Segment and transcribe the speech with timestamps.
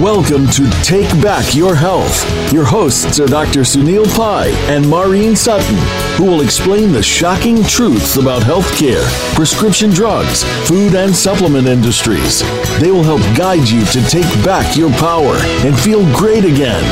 [0.00, 2.52] Welcome to Take Back Your Health.
[2.52, 3.62] Your hosts are Dr.
[3.62, 5.74] Sunil Pai and Maureen Sutton,
[6.16, 9.02] who will explain the shocking truths about healthcare,
[9.34, 12.42] prescription drugs, food and supplement industries.
[12.78, 15.34] They will help guide you to take back your power
[15.66, 16.84] and feel great again.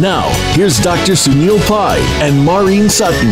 [0.00, 1.12] Now, here's Dr.
[1.12, 3.30] Sunil Pai and Maureen Sutton.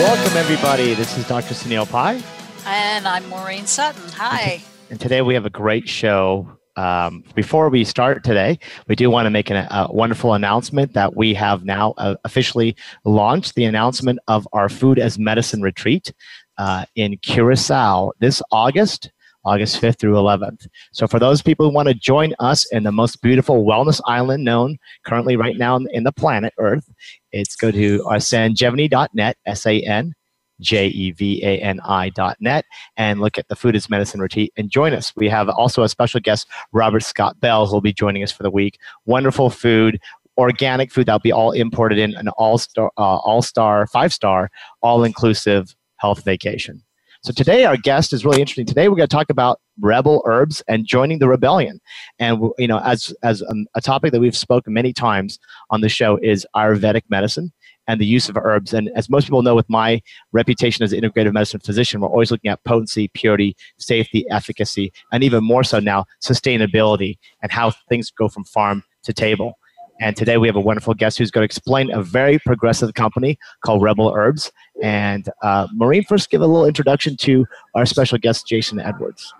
[0.00, 0.94] Welcome, everybody.
[0.94, 1.52] This is Dr.
[1.52, 2.22] Sunil Pai.
[2.64, 4.10] And I'm Maureen Sutton.
[4.12, 4.62] Hi.
[4.88, 9.26] And today we have a great show um, before we start today, we do want
[9.26, 14.18] to make an, a wonderful announcement that we have now uh, officially launched the announcement
[14.28, 16.12] of our Food as Medicine retreat
[16.58, 19.10] uh, in Curacao this August.
[19.46, 20.66] August 5th through 11th.
[20.92, 24.42] So, for those people who want to join us in the most beautiful wellness island
[24.42, 26.90] known currently right now in the planet Earth,
[27.30, 30.14] it's go to sanjevani.net, S A N
[30.60, 32.64] J-E-V-A-N-I dot net
[32.96, 35.12] and look at the Food is Medicine retreat and join us.
[35.16, 38.42] We have also a special guest, Robert Scott Bell, who will be joining us for
[38.42, 38.78] the week.
[39.06, 40.00] Wonderful food,
[40.38, 44.50] organic food that'll be all imported in an all-star, uh, all-star, five-star,
[44.82, 46.82] all-inclusive health vacation.
[47.22, 48.66] So today our guest is really interesting.
[48.66, 51.80] Today we're going to talk about rebel herbs and joining the rebellion.
[52.18, 55.38] And you know, as as a, a topic that we've spoken many times
[55.70, 57.50] on the show is Ayurvedic medicine
[57.86, 58.72] and the use of herbs.
[58.72, 62.30] And as most people know, with my reputation as an integrative medicine physician, we're always
[62.30, 68.10] looking at potency, purity, safety, efficacy, and even more so now, sustainability and how things
[68.10, 69.58] go from farm to table.
[70.00, 73.38] And today we have a wonderful guest who's going to explain a very progressive company
[73.64, 74.50] called Rebel Herbs.
[74.82, 79.32] And uh, Maureen, first give a little introduction to our special guest, Jason Edwards.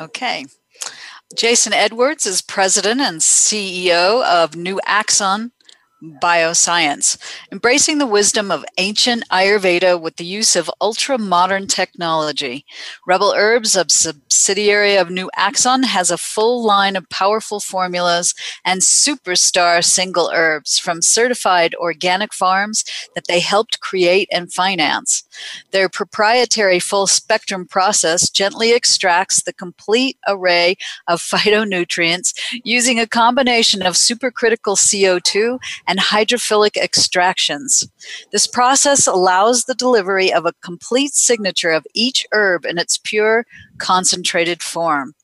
[0.00, 0.46] Okay.
[1.36, 5.50] Jason Edwards is president and CEO of Nuaxon
[6.02, 7.16] bioscience,
[7.50, 12.64] embracing the wisdom of ancient Ayurveda with the use of ultra modern technology.
[13.06, 19.84] Rebel Herbs, a subsidiary of Nuaxon, has a full line of powerful formulas and superstar
[19.84, 22.84] single herbs from certified organic farms
[23.14, 25.24] that they helped create and finance.
[25.72, 32.34] Their proprietary full spectrum process gently extracts the complete array of phytonutrients
[32.64, 37.88] using a combination of supercritical CO2 and hydrophilic extractions.
[38.30, 43.46] This process allows the delivery of a complete signature of each herb in its pure,
[43.78, 45.14] concentrated form.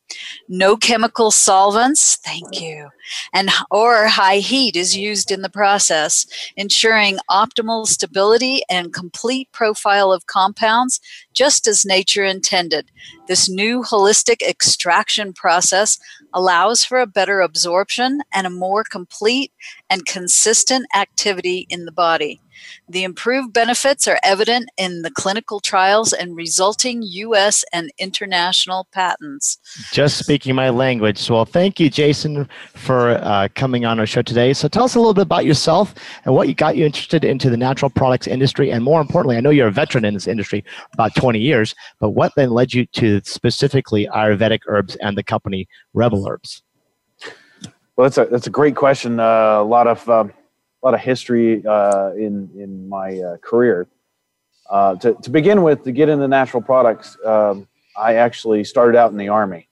[0.48, 2.91] No chemical solvents, thank you,
[3.32, 6.26] and or high heat is used in the process,
[6.56, 11.00] ensuring optimal stability and complete profile of compounds
[11.32, 12.91] just as nature intended.
[13.26, 15.98] This new holistic extraction process
[16.32, 19.53] allows for a better absorption and a more complete
[19.88, 22.41] and consistent activity in the body.
[22.88, 27.65] The improved benefits are evident in the clinical trials and resulting U.S.
[27.72, 29.59] and international patents.
[29.92, 31.19] Just speaking my language.
[31.19, 34.53] So, well, thank you, Jason, for uh, coming on our show today.
[34.53, 35.94] So, tell us a little bit about yourself
[36.25, 38.71] and what you got you interested into the natural products industry.
[38.71, 42.10] And more importantly, I know you're a veteran in this industry, about 20 years, but
[42.10, 46.62] what then led you to specifically Ayurvedic herbs and the company Rebel Herbs?
[47.97, 49.21] Well, that's a that's a great question.
[49.21, 50.32] Uh, a lot of um,
[50.84, 53.89] a lot of history uh, in in my uh, career.
[54.69, 59.11] Uh, to to begin with, to get into natural products, um, I actually started out
[59.11, 59.69] in the army.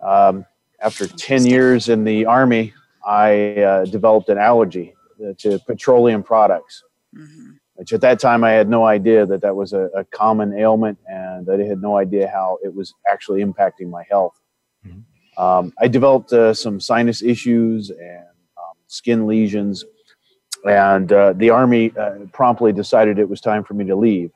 [0.00, 0.44] Um,
[0.80, 2.74] after ten years in the army,
[3.06, 4.94] I uh, developed an allergy
[5.38, 6.82] to petroleum products.
[7.16, 7.50] Mm-hmm.
[7.74, 10.98] Which at that time I had no idea that that was a, a, common ailment,
[11.06, 14.38] and I had no idea how it was actually impacting my health.
[14.86, 15.42] Mm-hmm.
[15.42, 18.26] Um, I developed uh, some sinus issues and
[18.92, 19.84] skin lesions,
[20.64, 24.30] and uh, the army uh, promptly decided it was time for me to leave.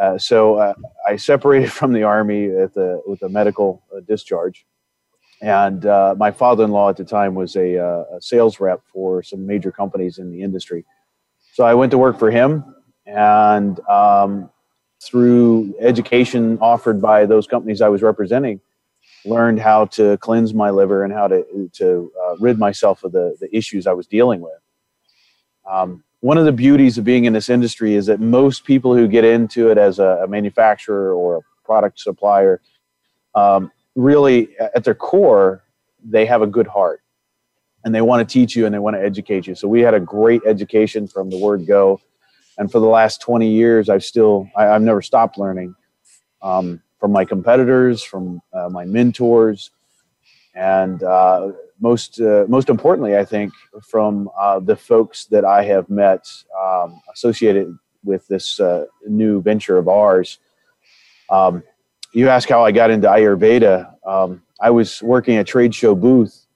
[0.00, 0.74] Uh, so uh,
[1.06, 4.66] I separated from the army with a, with a medical uh, discharge,
[5.42, 9.70] and uh, my father-in-law at the time was a, a, sales rep for some major
[9.70, 10.84] companies in the industry.
[11.52, 12.64] So I went to work for him,
[13.04, 14.50] and um,
[15.02, 18.60] through education offered by those companies I was representing,
[19.26, 22.10] learned how to cleanse my liver and how to to
[22.40, 24.63] rid myself of the the issues I was dealing with.
[25.70, 29.06] Um, one of the beauties of being in this industry is that most people who
[29.06, 32.60] get into it as a, a manufacturer or a product supplier,
[33.34, 35.62] um, really at their core,
[36.02, 37.02] they have a good heart
[37.84, 39.54] and they want to teach you and they want to educate you.
[39.54, 42.00] So we had a great education from the word go.
[42.56, 45.74] And for the last 20 years, I've still, I, have never stopped learning.
[46.40, 49.70] Um, from my competitors, from uh, my mentors,
[50.54, 51.52] and uh,
[51.84, 53.52] most uh, most importantly, I think
[53.82, 56.26] from uh, the folks that I have met
[56.58, 60.38] um, associated with this uh, new venture of ours.
[61.30, 61.62] Um,
[62.14, 63.92] you ask how I got into Ayurveda.
[64.06, 66.46] Um, I was working at a trade show booth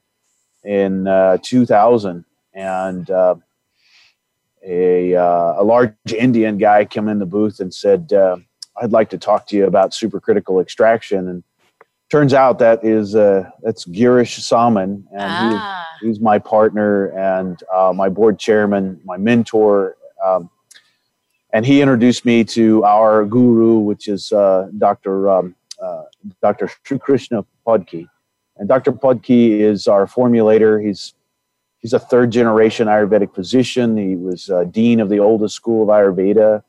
[0.65, 2.25] in uh, 2000,
[2.55, 3.35] and uh,
[4.67, 8.11] a, uh, a large Indian guy came in the booth and said,
[8.81, 11.43] "I'd like to talk to you about supercritical extraction." And
[12.11, 15.87] turns out that is uh, that's Girish Soman, and ah.
[16.01, 19.97] he's, he's, my partner and uh, my board chairman, my mentor.
[20.25, 20.51] Um,
[21.53, 25.31] and he introduced me to our guru, which is uh, Dr.
[25.31, 25.55] Um,
[26.43, 26.71] Dr.
[26.83, 28.07] Sri Krishna Podki.
[28.57, 28.93] And Dr.
[28.93, 30.85] Podki is our formulator.
[30.85, 31.15] He's
[31.79, 33.97] he's a third generation Ayurvedic physician.
[33.97, 36.63] He was uh, dean of the oldest school of Ayurveda.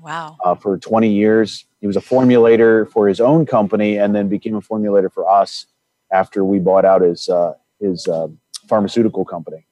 [0.00, 0.36] Wow.
[0.44, 1.64] Uh, for 20 years.
[1.86, 5.66] He was a formulator for his own company and then became a formulator for us
[6.10, 8.26] after we bought out his, uh, his uh,
[8.68, 9.64] pharmaceutical company.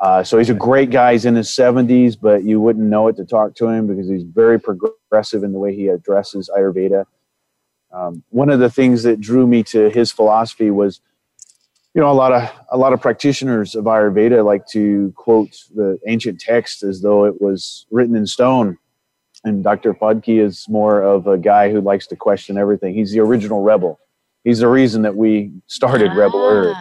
[0.00, 1.14] Uh, so he's a great guy.
[1.14, 4.22] He's in his 70s, but you wouldn't know it to talk to him because he's
[4.22, 7.04] very progressive in the way he addresses Ayurveda.
[7.92, 11.00] Um, one of the things that drew me to his philosophy was
[11.94, 15.98] you know a lot of a lot of practitioners of ayurveda like to quote the
[16.06, 18.76] ancient text as though it was written in stone
[19.44, 22.94] and dr podki is more of a guy who likes to question everything.
[22.94, 23.98] He's the original rebel.
[24.44, 26.78] He's the reason that we started ah, Rebel Herbs.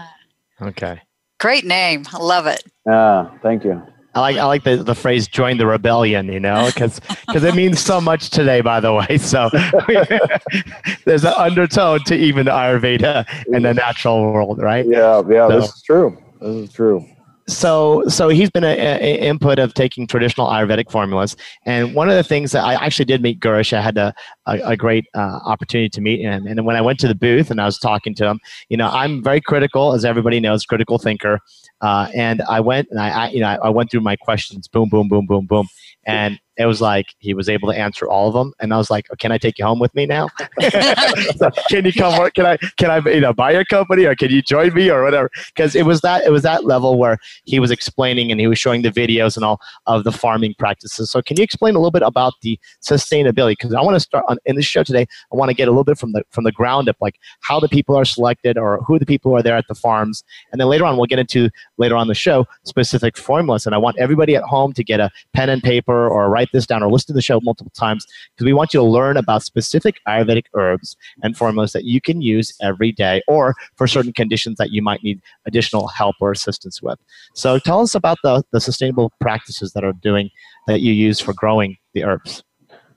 [0.62, 1.02] Okay.
[1.40, 2.06] Great name.
[2.12, 2.64] I love it.
[2.90, 3.82] Ah thank you.
[4.16, 7.54] I like I like the, the phrase "join the rebellion," you know, because because it
[7.54, 8.62] means so much today.
[8.62, 9.52] By the way, so
[11.06, 14.88] there's an undertone to even Ayurveda and the natural world, right?
[14.88, 16.18] Yeah, yeah, so, this is true.
[16.42, 17.06] This is true
[17.48, 21.36] so so he's been an input of taking traditional ayurvedic formulas.
[21.66, 24.14] And one of the things that i actually did meet Girish i had a,
[24.46, 26.46] a, a great uh, opportunity to meet him.
[26.46, 28.40] And when i went to the booth and i was talking to him
[28.70, 31.40] you know i'm very critical as everybody knows critical thinker.
[31.82, 34.68] Uh, and i went and I, I you know I, I went through my questions
[34.68, 35.68] boom boom boom boom boom.
[36.06, 38.90] And it was like he was able to answer all of them and i was
[38.90, 40.28] like oh, can i take you home with me now?
[41.38, 44.16] So, can you come work can i can i you know buy your company or
[44.16, 45.30] can you join me or whatever?
[45.48, 48.60] Because it was that it was that level where he was explaining and he was
[48.60, 51.12] showing the videos and all of the farming practices.
[51.12, 53.52] So can you explain a little bit about the sustainability?
[53.52, 55.72] Because i want to start on in this show today i want to get a
[55.72, 58.82] little bit from the from the ground up like how the people are selected or
[58.84, 60.24] who the people are there at the farms.
[60.52, 63.66] And then later on we'll get into later on the show specific formulas.
[63.66, 66.58] And i want everybody at home to get a pen and paper or write write
[66.58, 69.18] this down or listen to the show multiple times because we want you to learn
[69.18, 74.14] about specific Ayurvedic herbs and formulas that you can use every day or for certain
[74.14, 77.00] conditions that you might need additional help or assistance with.
[77.34, 80.30] So tell us about the, the sustainable practices that are doing
[80.68, 82.44] that you use for growing the herbs.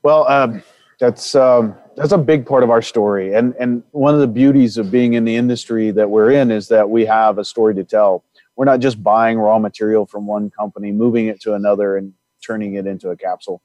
[0.02, 0.62] Well, um,
[0.98, 4.76] that's um, that's a big part of our story, and and one of the beauties
[4.76, 7.84] of being in the industry that we're in is that we have a story to
[7.84, 8.24] tell.
[8.56, 12.74] We're not just buying raw material from one company, moving it to another, and turning
[12.74, 13.62] it into a capsule.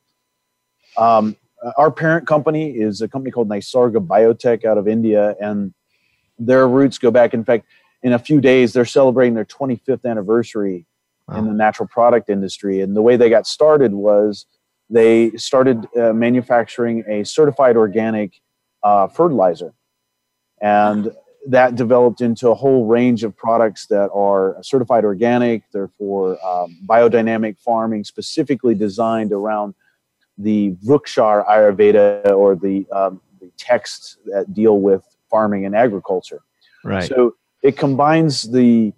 [0.98, 1.36] Um,
[1.78, 5.74] our parent company is a company called Nisarga Biotech out of India, and
[6.38, 7.34] their roots go back.
[7.34, 7.66] In fact,
[8.04, 10.86] in a few days, they're celebrating their 25th anniversary
[11.28, 11.38] wow.
[11.38, 12.82] in the natural product industry.
[12.82, 14.46] And the way they got started was
[14.90, 18.34] they started uh, manufacturing a certified organic
[18.84, 19.74] uh, fertilizer.
[20.62, 21.12] And
[21.48, 25.64] that developed into a whole range of products that are certified organic.
[25.72, 29.76] They're for um, biodynamic farming, specifically designed around
[30.38, 36.42] the Vrukshayurveda or the, um, the texts that deal with farming and agriculture.
[36.84, 37.08] Right.
[37.08, 38.94] So it combines the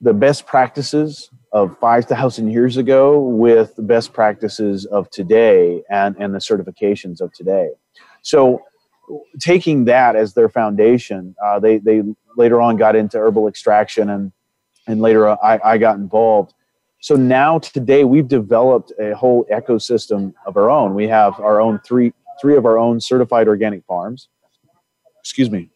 [0.00, 6.32] the best practices of 5,000 years ago with the best practices of today and, and
[6.32, 7.70] the certifications of today.
[8.22, 8.62] So
[9.40, 12.02] taking that as their foundation, uh, they they
[12.36, 14.32] later on got into herbal extraction and
[14.86, 16.54] and later I, I got involved.
[17.00, 20.94] So now today we've developed a whole ecosystem of our own.
[20.94, 24.28] We have our own three three of our own certified organic farms.
[25.20, 25.70] Excuse me.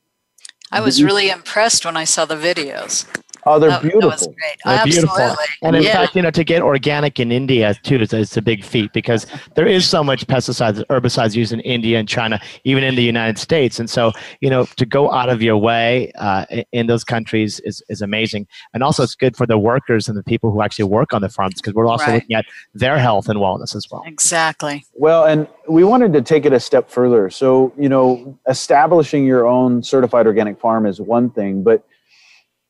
[0.71, 3.07] I was really impressed when I saw the videos.
[3.45, 4.35] Oh, they're that, beautiful.
[4.65, 5.37] That they're beautiful.
[5.63, 5.93] And in yeah.
[5.93, 9.27] fact, you know, to get organic in India too is it's a big feat because
[9.55, 13.39] there is so much pesticides, herbicides used in India and China, even in the United
[13.39, 13.81] States.
[13.81, 17.83] And so, you know, to go out of your way uh, in those countries is,
[17.89, 18.47] is amazing.
[18.75, 21.29] And also, it's good for the workers and the people who actually work on the
[21.29, 22.15] farms because we're also right.
[22.15, 22.45] looking at
[22.75, 24.03] their health and wellness as well.
[24.07, 24.85] Exactly.
[24.95, 27.31] Well, and we wanted to take it a step further.
[27.31, 31.85] So, you know, establishing your own certified organic farm is one thing, but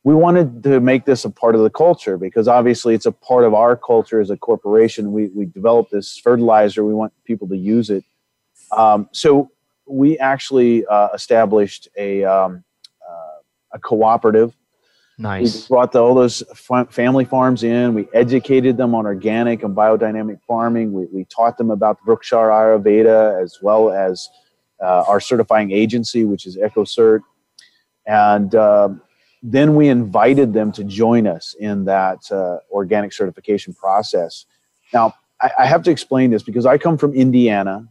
[0.04, 3.44] we wanted to make this a part of the culture because obviously it's a part
[3.44, 5.12] of our culture as a corporation.
[5.12, 8.04] We, we developed this fertilizer, we want people to use it.
[8.76, 9.50] Um, so
[9.87, 12.64] we actually uh, established a, um,
[13.09, 14.56] uh, a cooperative.
[15.18, 15.68] Nice.
[15.68, 16.42] We brought the, all those
[16.90, 17.94] family farms in.
[17.94, 20.92] We educated them on organic and biodynamic farming.
[20.92, 24.28] We, we taught them about the Vrukshayurveda as well as
[24.82, 27.21] uh, our certifying agency, which is EcoCert.
[28.06, 29.02] And um,
[29.42, 34.46] then we invited them to join us in that uh, organic certification process.
[34.94, 37.88] Now, I, I have to explain this because I come from Indiana,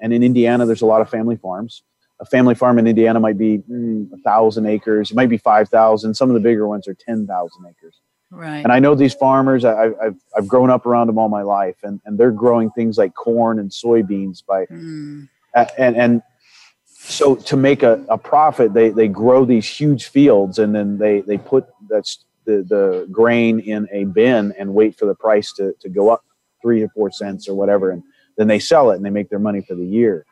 [0.00, 1.82] and in Indiana, there's a lot of family farms.
[2.20, 5.68] A family farm in Indiana might be mm, a thousand acres, it might be five
[5.68, 6.14] thousand.
[6.14, 8.00] Some of the bigger ones are ten thousand acres.
[8.30, 8.58] Right.
[8.64, 9.64] And I know these farmers.
[9.64, 12.98] I, have I've grown up around them all my life, and, and they're growing things
[12.98, 15.28] like corn and soybeans by, mm.
[15.54, 16.22] and and
[17.06, 21.20] so to make a, a profit, they, they grow these huge fields, and then they
[21.20, 25.74] they put that's the the grain in a bin and wait for the price to
[25.80, 26.24] to go up
[26.62, 28.02] three or four cents or whatever, and
[28.36, 30.24] then they sell it and they make their money for the year.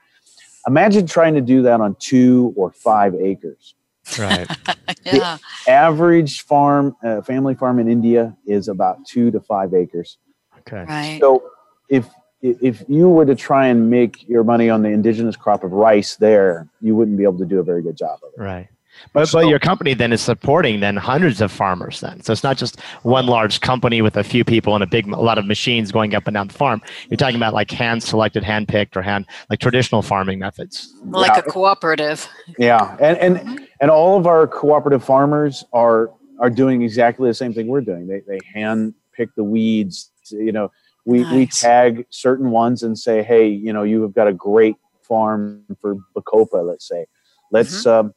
[0.66, 3.74] Imagine trying to do that on two or five acres.
[4.18, 4.48] Right.
[5.04, 5.36] yeah.
[5.64, 10.18] The average farm, uh, family farm in India is about two to five acres.
[10.60, 10.84] Okay.
[10.84, 11.18] Right.
[11.20, 11.50] So
[11.88, 12.08] if
[12.42, 16.16] if you were to try and make your money on the indigenous crop of rice
[16.16, 18.40] there, you wouldn't be able to do a very good job of it.
[18.40, 18.68] Right.
[19.12, 22.22] But, so, but your company then is supporting then hundreds of farmers then.
[22.22, 25.20] So it's not just one large company with a few people and a big a
[25.20, 26.82] lot of machines going up and down the farm.
[27.08, 30.92] You're talking about like hand selected, hand picked, or hand like traditional farming methods.
[31.04, 31.38] Like yeah.
[31.38, 32.28] a cooperative.
[32.58, 37.54] Yeah, and and and all of our cooperative farmers are are doing exactly the same
[37.54, 38.06] thing we're doing.
[38.06, 40.10] They they hand pick the weeds.
[40.30, 40.70] You know,
[41.04, 41.34] we nice.
[41.34, 45.64] we tag certain ones and say, hey, you know, you have got a great farm
[45.80, 46.66] for Bacopa.
[46.66, 47.06] Let's say,
[47.50, 47.84] let's.
[47.84, 48.06] Mm-hmm.
[48.06, 48.14] Um,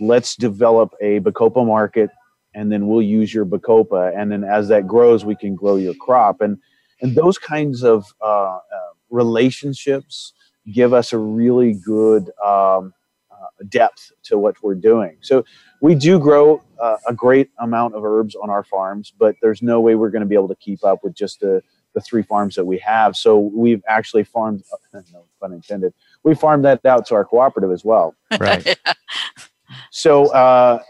[0.00, 2.10] let's develop a Bacopa market
[2.54, 4.12] and then we'll use your Bacopa.
[4.16, 6.40] And then as that grows, we can grow your crop.
[6.40, 6.58] And,
[7.00, 8.60] and those kinds of uh, uh,
[9.10, 10.32] relationships
[10.72, 12.94] give us a really good um,
[13.30, 15.18] uh, depth to what we're doing.
[15.20, 15.44] So
[15.82, 19.80] we do grow uh, a great amount of herbs on our farms, but there's no
[19.80, 21.62] way we're going to be able to keep up with just the,
[21.96, 23.16] the three farms that we have.
[23.16, 24.62] So we've actually farmed,
[24.92, 28.14] no pun intended, we farmed that out to our cooperative as well.
[28.38, 28.78] Right.
[29.90, 30.80] So, uh,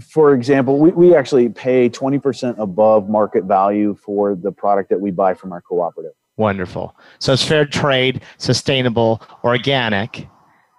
[0.00, 5.10] for example, we, we actually pay 20% above market value for the product that we
[5.10, 6.12] buy from our cooperative.
[6.36, 6.96] Wonderful.
[7.18, 10.28] So it's fair trade, sustainable, organic,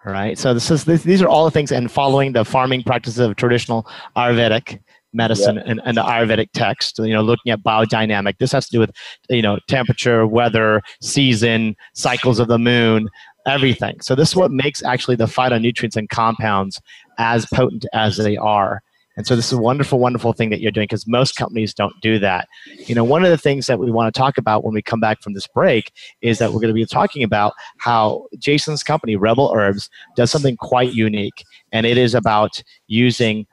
[0.06, 0.38] right?
[0.38, 3.36] So this is this, these are all the things, and following the farming practices of
[3.36, 4.80] traditional Ayurvedic
[5.18, 5.66] medicine yep.
[5.68, 7.00] and, and the Ayurvedic text.
[7.00, 8.38] You know, looking at biodynamic.
[8.38, 8.92] This has to do with
[9.30, 13.10] you know temperature, weather, season, cycles of the moon,
[13.46, 14.00] everything.
[14.02, 16.80] So this is what makes actually the phytonutrients and compounds
[17.18, 18.82] as potent as they are.
[19.18, 22.00] And so this is a wonderful, wonderful thing that you're doing because most companies don't
[22.02, 22.48] do that.
[22.86, 25.00] You know, one of the things that we want to talk about when we come
[25.00, 29.16] back from this break is that we're going to be talking about how Jason's company,
[29.16, 31.44] Rebel Herbs, does something quite unique.
[31.72, 33.48] And it is about using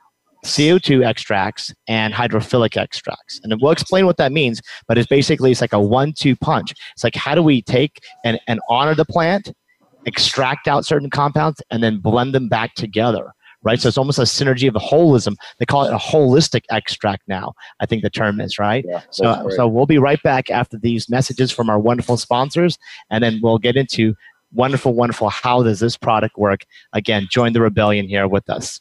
[0.44, 3.40] CO2 extracts and hydrophilic extracts.
[3.42, 6.72] And we'll explain what that means, but it's basically it's like a one-two punch.
[6.92, 9.52] It's like how do we take and, and honor the plant
[10.06, 13.32] extract out certain compounds and then blend them back together
[13.64, 13.80] right?
[13.80, 15.36] So it's almost a synergy of a holism.
[15.58, 18.84] They call it a holistic extract now i think the term is right?
[18.86, 22.78] Yeah, so so we'll be right back after these messages from our wonderful sponsors
[23.10, 24.14] and then we'll get into
[24.52, 26.66] wonderful wonderful how does this product work?
[26.92, 28.80] Again join the rebellion here with us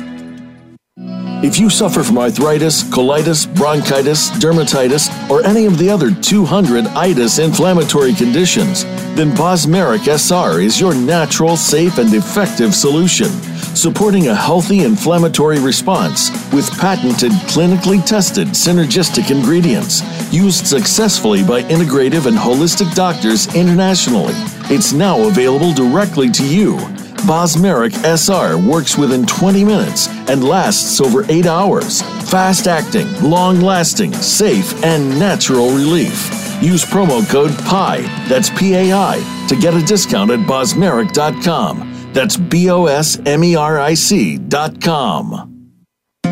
[1.43, 7.39] If you suffer from arthritis, colitis, bronchitis, dermatitis, or any of the other 200 itis
[7.39, 8.83] inflammatory conditions,
[9.15, 13.29] then Bosmeric SR is your natural, safe, and effective solution
[13.75, 22.25] supporting a healthy inflammatory response with patented, clinically tested synergistic ingredients used successfully by integrative
[22.25, 24.33] and holistic doctors internationally.
[24.69, 26.77] It's now available directly to you.
[27.25, 32.01] Bosmeric SR works within 20 minutes and lasts over 8 hours.
[32.29, 36.29] Fast acting, long lasting, safe, and natural relief.
[36.61, 42.11] Use promo code PI, that's P A I, to get a discount at bosmeric.com.
[42.13, 45.47] That's B O S M E R I C dot com.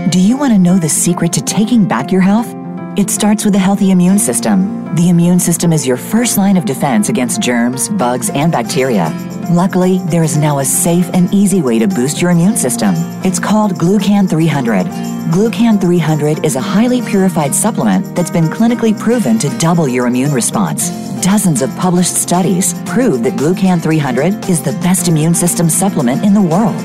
[0.09, 2.53] Do you want to know the secret to taking back your health?
[2.97, 4.93] It starts with a healthy immune system.
[4.95, 9.09] The immune system is your first line of defense against germs, bugs, and bacteria.
[9.49, 12.93] Luckily, there is now a safe and easy way to boost your immune system.
[13.25, 14.85] It's called Glucan 300.
[15.31, 20.31] Glucan 300 is a highly purified supplement that's been clinically proven to double your immune
[20.31, 20.91] response.
[21.21, 26.35] Dozens of published studies prove that Glucan 300 is the best immune system supplement in
[26.35, 26.77] the world.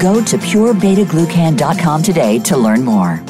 [0.00, 3.22] Go to purebetaglucan.com today to learn more.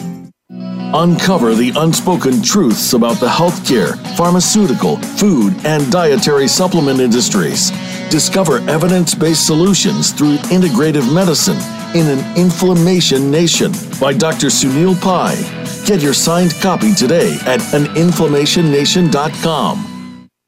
[0.95, 7.73] Uncover the unspoken truths about the healthcare, pharmaceutical, food, and dietary supplement industries.
[8.11, 11.59] Discover evidence based solutions through integrative medicine
[11.95, 14.49] in an inflammation nation by Dr.
[14.49, 15.37] Sunil Pai.
[15.85, 19.85] Get your signed copy today at aninflammationnation.com.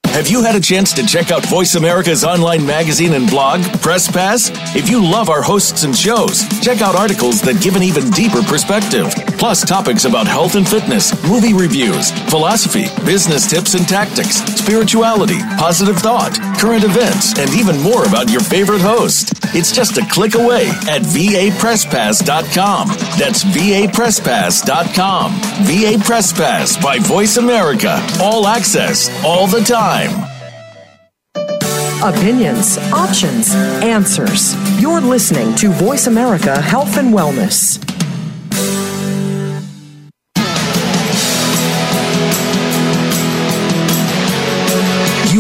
[0.06, 4.10] Have you had a chance to check out Voice America's online magazine and blog, Press
[4.10, 4.50] Pass?
[4.74, 8.42] If you love our hosts and shows, check out articles that give an even deeper
[8.42, 15.38] perspective, plus topics about health and fitness, movie reviews, philosophy, business tips and tactics, spirituality,
[15.56, 19.32] positive thought, current events, and even more about your favorite host.
[19.54, 22.88] It's just a click away at vapresspass.com.
[23.18, 25.32] That's vapresspass.com.
[25.64, 27.98] VA Press Pass by Voice America.
[28.20, 30.28] All access, all the time.
[32.02, 34.54] Opinions, options, answers.
[34.80, 37.89] You're listening to Voice America Health and Wellness.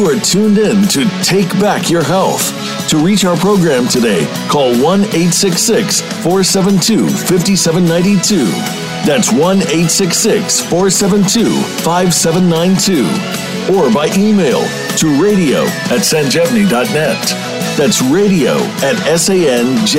[0.00, 2.54] You are tuned in to Take Back Your Health.
[2.88, 8.46] To reach our program today, call 1 866 472 5792.
[9.04, 11.52] That's 1 866 472
[11.84, 14.62] 5792 or by email
[14.96, 17.20] to radio at sanjevani.net.
[17.76, 19.92] That's radio at S-A-N-J-E-V-A-N-I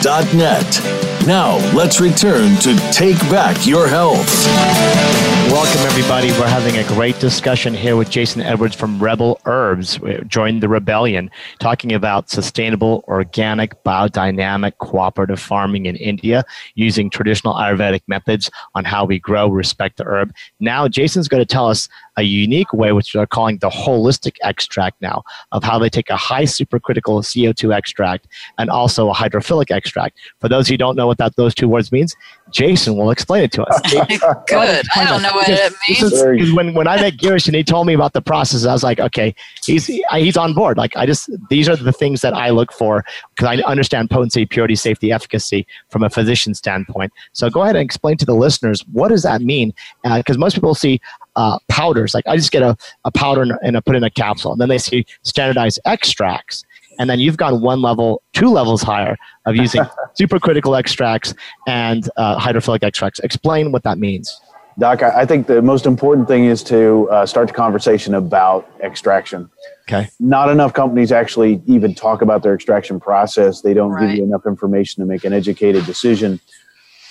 [0.00, 0.80] dot net.
[1.26, 5.27] Now, let's return to Take Back Your Health.
[5.50, 6.30] Welcome, everybody.
[6.32, 9.98] We're having a great discussion here with Jason Edwards from Rebel Herbs.
[10.26, 18.02] Joined the rebellion, talking about sustainable, organic, biodynamic, cooperative farming in India using traditional Ayurvedic
[18.06, 20.34] methods on how we grow, respect the herb.
[20.60, 25.00] Now, Jason's going to tell us a unique way, which they're calling the holistic extract
[25.00, 25.22] now,
[25.52, 28.26] of how they take a high supercritical CO2 extract
[28.58, 30.18] and also a hydrophilic extract.
[30.40, 32.16] For those who don't know what that those two words means,
[32.50, 33.80] Jason will explain it to us.
[34.48, 34.86] Good.
[34.96, 36.12] I don't know what it means.
[36.12, 38.82] Is, when when I met Girish and he told me about the process, I was
[38.82, 39.34] like, okay,
[39.64, 40.76] he's he's on board.
[40.76, 43.04] Like I just these are the things that I look for
[43.36, 47.12] because I understand potency, purity, safety, efficacy from a physician standpoint.
[47.32, 49.72] So go ahead and explain to the listeners what does that mean?
[50.02, 51.00] Because uh, most people see
[51.38, 52.12] uh, powders.
[52.12, 54.60] Like I just get a, a powder and, and I put in a capsule, and
[54.60, 56.64] then they see standardized extracts
[56.98, 59.82] and then you've gone one level, two levels higher of using
[60.20, 61.34] supercritical extracts
[61.66, 63.20] and uh, hydrophilic extracts.
[63.20, 64.40] Explain what that means.
[64.78, 69.50] Doc, I think the most important thing is to uh, start the conversation about extraction.
[69.88, 70.08] Okay.
[70.20, 73.62] Not enough companies actually even talk about their extraction process.
[73.62, 74.06] They don't right.
[74.06, 76.40] give you enough information to make an educated decision.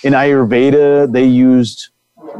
[0.02, 1.90] In Ayurveda, they used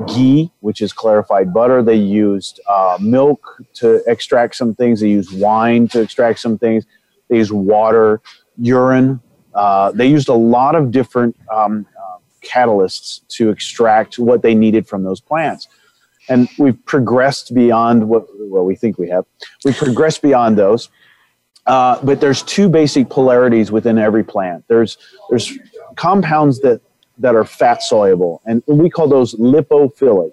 [0.07, 1.83] ghee, which is clarified butter.
[1.83, 5.01] They used uh, milk to extract some things.
[5.01, 6.85] They used wine to extract some things.
[7.29, 8.21] They used water,
[8.59, 9.21] urine.
[9.55, 14.87] Uh, they used a lot of different um, uh, catalysts to extract what they needed
[14.87, 15.69] from those plants.
[16.29, 19.25] And we've progressed beyond what well we think we have.
[19.65, 20.91] We've progressed beyond those.
[21.67, 24.65] Uh, but there's two basic polarities within every plant.
[24.69, 24.97] There's
[25.29, 25.59] there's
[25.97, 26.81] compounds that
[27.19, 30.33] that are fat soluble, and we call those lipophilic.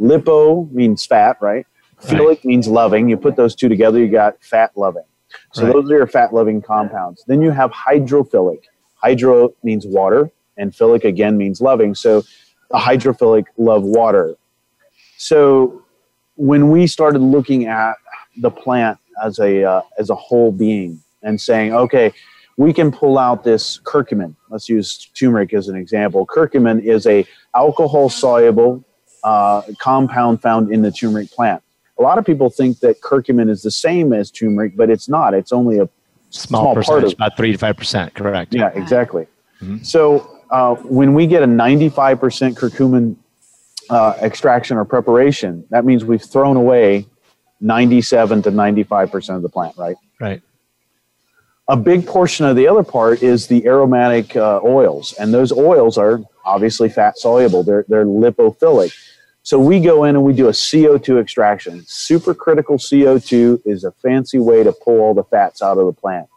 [0.00, 1.66] Lipo means fat, right?
[2.00, 2.44] Philic right.
[2.44, 3.08] means loving.
[3.08, 5.04] You put those two together, you got fat loving.
[5.52, 5.72] So right.
[5.72, 7.24] those are your fat loving compounds.
[7.26, 8.62] Then you have hydrophilic.
[8.96, 11.94] Hydro means water, and philic again means loving.
[11.94, 12.22] So
[12.70, 14.36] the hydrophilic love water.
[15.16, 15.82] So
[16.36, 17.94] when we started looking at
[18.38, 22.12] the plant as a uh, as a whole being and saying, okay,
[22.56, 24.34] we can pull out this curcumin.
[24.50, 26.26] Let's use turmeric as an example.
[26.26, 28.84] Curcumin is a alcohol soluble
[29.22, 31.62] uh, compound found in the turmeric plant
[31.98, 35.34] a lot of people think that curcumin is the same as turmeric, but it's not.
[35.34, 35.88] It's only a
[36.30, 38.14] small, small part of about three to five percent.
[38.14, 38.54] Correct.
[38.54, 39.26] Yeah, exactly.
[39.60, 39.78] Mm-hmm.
[39.82, 43.16] So uh, when we get a ninety-five percent curcumin
[43.90, 47.06] uh, extraction or preparation, that means we've thrown away
[47.60, 49.76] ninety-seven to ninety-five percent of the plant.
[49.76, 49.96] Right.
[50.20, 50.42] Right.
[51.68, 55.96] A big portion of the other part is the aromatic uh, oils, and those oils
[55.96, 57.62] are obviously fat soluble.
[57.62, 58.94] They're they're lipophilic.
[59.42, 61.80] So we go in and we do a CO2 extraction.
[61.80, 66.28] Supercritical CO2 is a fancy way to pull all the fats out of the plant.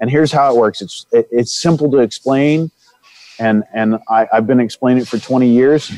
[0.00, 0.80] And here's how it works.
[0.82, 2.70] It's it, it's simple to explain,
[3.40, 5.90] and and I, have been explaining it for 20 years.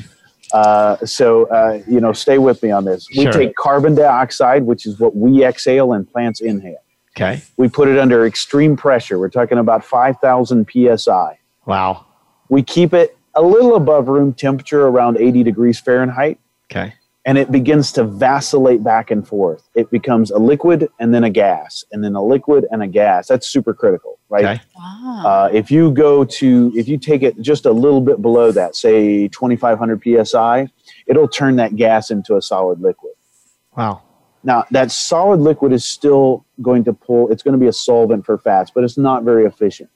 [0.52, 3.06] Uh, so uh, you know, stay with me on this.
[3.14, 3.32] We sure.
[3.32, 6.82] take carbon dioxide, which is what we exhale and plants inhale.
[7.20, 7.42] Okay.
[7.56, 9.18] We put it under extreme pressure.
[9.18, 11.38] We're talking about 5,000 psi.
[11.66, 12.06] Wow.
[12.48, 16.38] We keep it a little above room temperature, around 80 degrees Fahrenheit.
[16.70, 16.94] Okay.
[17.24, 19.68] And it begins to vacillate back and forth.
[19.74, 23.26] It becomes a liquid and then a gas, and then a liquid and a gas.
[23.26, 24.44] That's super critical, right?
[24.44, 24.62] Okay.
[24.76, 25.22] Wow.
[25.26, 28.76] Uh, if you go to, if you take it just a little bit below that,
[28.76, 30.68] say 2500 psi,
[31.08, 33.12] it'll turn that gas into a solid liquid.
[33.76, 34.02] Wow.
[34.44, 38.24] Now, that solid liquid is still going to pull, it's going to be a solvent
[38.24, 39.90] for fats, but it's not very efficient.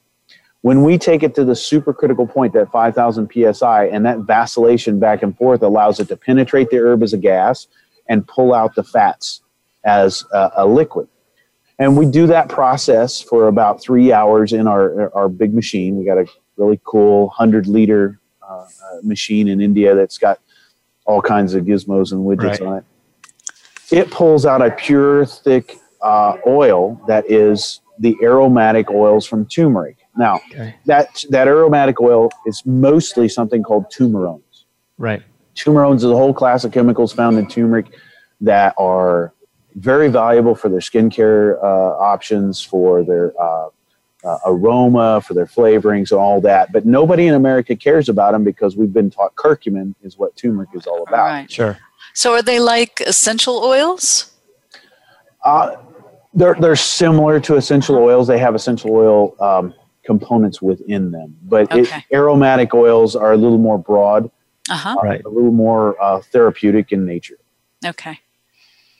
[0.62, 5.22] When we take it to the supercritical point, that 5,000 psi, and that vacillation back
[5.22, 7.66] and forth allows it to penetrate the herb as a gas
[8.08, 9.42] and pull out the fats
[9.84, 11.08] as a, a liquid.
[11.78, 15.96] And we do that process for about three hours in our, our big machine.
[15.96, 16.26] We got a
[16.56, 18.66] really cool 100 liter uh, uh,
[19.02, 20.38] machine in India that's got
[21.06, 22.62] all kinds of gizmos and widgets right.
[22.62, 22.84] on it.
[23.92, 29.98] It pulls out a pure, thick uh, oil that is the aromatic oils from turmeric.
[30.16, 30.74] Now, okay.
[30.86, 34.64] that that aromatic oil is mostly something called turmerones.
[34.98, 35.22] Right.
[35.54, 37.94] Turmerones is a whole class of chemicals found in turmeric
[38.40, 39.32] that are
[39.76, 43.68] very valuable for their skincare uh, options, for their uh,
[44.24, 46.72] uh, aroma, for their flavorings, and all that.
[46.72, 50.70] But nobody in America cares about them because we've been taught curcumin is what turmeric
[50.74, 51.18] is all about.
[51.18, 51.50] All right.
[51.50, 51.78] Sure.
[52.14, 54.32] So, are they like essential oils?
[55.44, 55.76] Uh,
[56.34, 58.26] they're they're similar to essential oils.
[58.26, 61.98] They have essential oil um, components within them, but okay.
[61.98, 64.30] it, aromatic oils are a little more broad,
[64.68, 64.96] uh-huh.
[64.98, 65.22] uh, right?
[65.24, 67.38] A little more uh, therapeutic in nature.
[67.84, 68.18] Okay.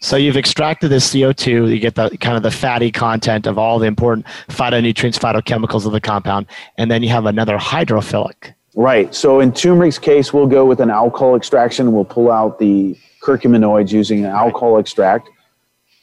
[0.01, 3.79] So you've extracted the CO2, you get the kind of the fatty content of all
[3.79, 6.47] the important phytonutrients, phytochemicals of the compound,
[6.77, 8.55] and then you have another hydrophilic.
[8.75, 9.15] Right.
[9.15, 11.93] So in turmeric's case, we'll go with an alcohol extraction.
[11.93, 15.29] We'll pull out the curcuminoids using an alcohol extract.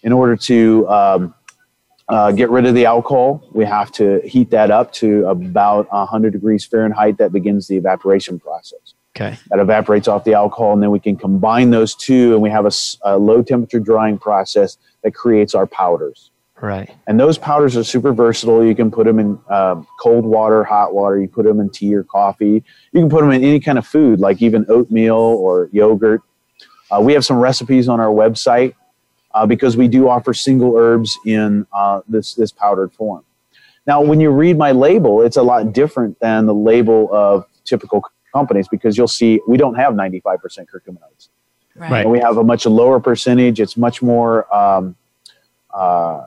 [0.04, 1.36] In order to um,
[2.08, 6.32] uh, get rid of the alcohol, we have to heat that up to about 100
[6.32, 7.18] degrees Fahrenheit.
[7.18, 8.94] That begins the evaporation process.
[9.16, 9.38] Okay.
[9.50, 12.66] That evaporates off the alcohol, and then we can combine those two, and we have
[12.66, 16.32] a, a low temperature drying process that creates our powders.
[16.62, 16.94] Right.
[17.08, 18.66] And those powders are super versatile.
[18.66, 21.20] You can put them in uh, cold water, hot water.
[21.20, 22.64] You put them in tea or coffee.
[22.92, 26.22] You can put them in any kind of food, like even oatmeal or yogurt.
[26.92, 28.74] Uh, we have some recipes on our website
[29.34, 33.24] uh, because we do offer single herbs in uh, this this powdered form.
[33.86, 38.04] Now, when you read my label, it's a lot different than the label of typical
[38.34, 40.22] companies because you'll see we don't have 95%
[40.68, 41.30] curcuminoids.
[41.76, 42.08] Right.
[42.08, 43.62] we have a much lower percentage.
[43.62, 44.98] It's much more, um,
[45.74, 46.26] uh,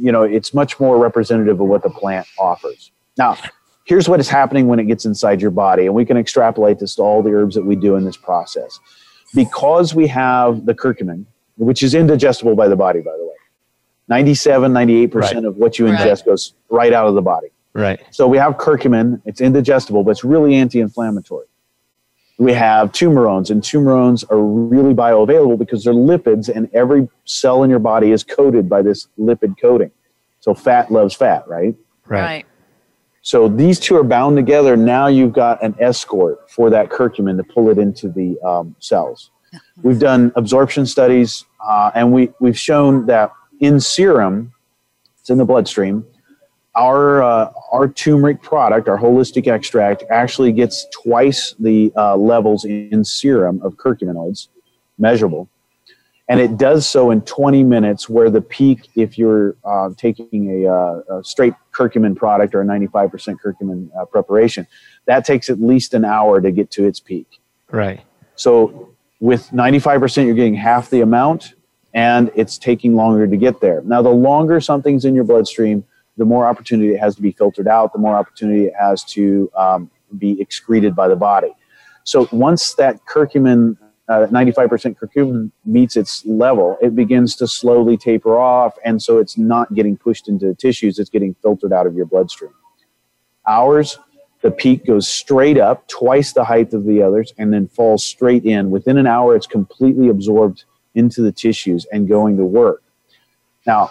[0.00, 2.90] you know, it's much more representative of what the plant offers.
[3.18, 3.36] Now,
[3.84, 6.94] here's what is happening when it gets inside your body, and we can extrapolate this
[6.94, 8.80] to all the herbs that we do in this process.
[9.34, 13.34] Because we have the curcumin, which is indigestible by the body, by the way,
[14.08, 15.44] 97, 98% right.
[15.44, 16.24] of what you ingest right.
[16.24, 17.48] goes right out of the body.
[17.72, 18.00] Right.
[18.10, 19.20] So we have curcumin.
[19.24, 21.46] It's indigestible, but it's really anti-inflammatory.
[22.40, 27.68] We have turmerones, and turmerones are really bioavailable because they're lipids, and every cell in
[27.68, 29.90] your body is coated by this lipid coating.
[30.40, 31.76] So fat loves fat, right?
[32.06, 32.20] Right.
[32.22, 32.46] right.
[33.20, 34.74] So these two are bound together.
[34.74, 39.30] Now you've got an escort for that curcumin to pull it into the um, cells.
[39.82, 44.54] We've done absorption studies, uh, and we, we've shown that in serum,
[45.18, 46.06] it's in the bloodstream,
[46.74, 53.04] our uh, our turmeric product, our holistic extract, actually gets twice the uh, levels in
[53.04, 54.48] serum of curcuminoids,
[54.98, 55.48] measurable,
[56.28, 58.08] and it does so in 20 minutes.
[58.08, 62.64] Where the peak, if you're uh, taking a, uh, a, straight curcumin product or a
[62.64, 64.66] 95% curcumin uh, preparation,
[65.06, 67.40] that takes at least an hour to get to its peak.
[67.70, 68.00] Right.
[68.36, 71.54] So with 95%, you're getting half the amount,
[71.92, 73.82] and it's taking longer to get there.
[73.82, 75.84] Now, the longer something's in your bloodstream
[76.16, 79.50] the more opportunity it has to be filtered out, the more opportunity it has to
[79.56, 81.52] um, be excreted by the body.
[82.04, 83.76] So once that curcumin,
[84.08, 89.38] uh, 95% curcumin meets its level, it begins to slowly taper off, and so it's
[89.38, 92.52] not getting pushed into tissues, it's getting filtered out of your bloodstream.
[93.46, 93.98] Ours,
[94.42, 98.44] the peak goes straight up, twice the height of the others, and then falls straight
[98.44, 98.70] in.
[98.70, 102.82] Within an hour, it's completely absorbed into the tissues and going to work.
[103.66, 103.90] Now,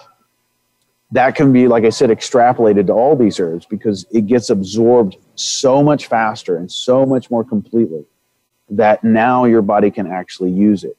[1.12, 5.18] that can be, like I said, extrapolated to all these herbs because it gets absorbed
[5.36, 8.06] so much faster and so much more completely
[8.70, 10.96] that now your body can actually use it.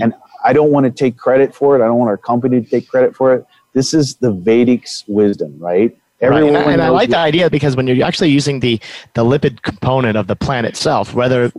[0.00, 1.82] And I don't want to take credit for it.
[1.82, 3.46] I don't want our company to take credit for it.
[3.72, 5.96] This is the Vedic's wisdom, right?
[6.22, 6.62] Everyone right.
[6.62, 8.80] And, I, and I like the idea because when you're actually using the
[9.14, 11.52] the lipid component of the plant itself, whether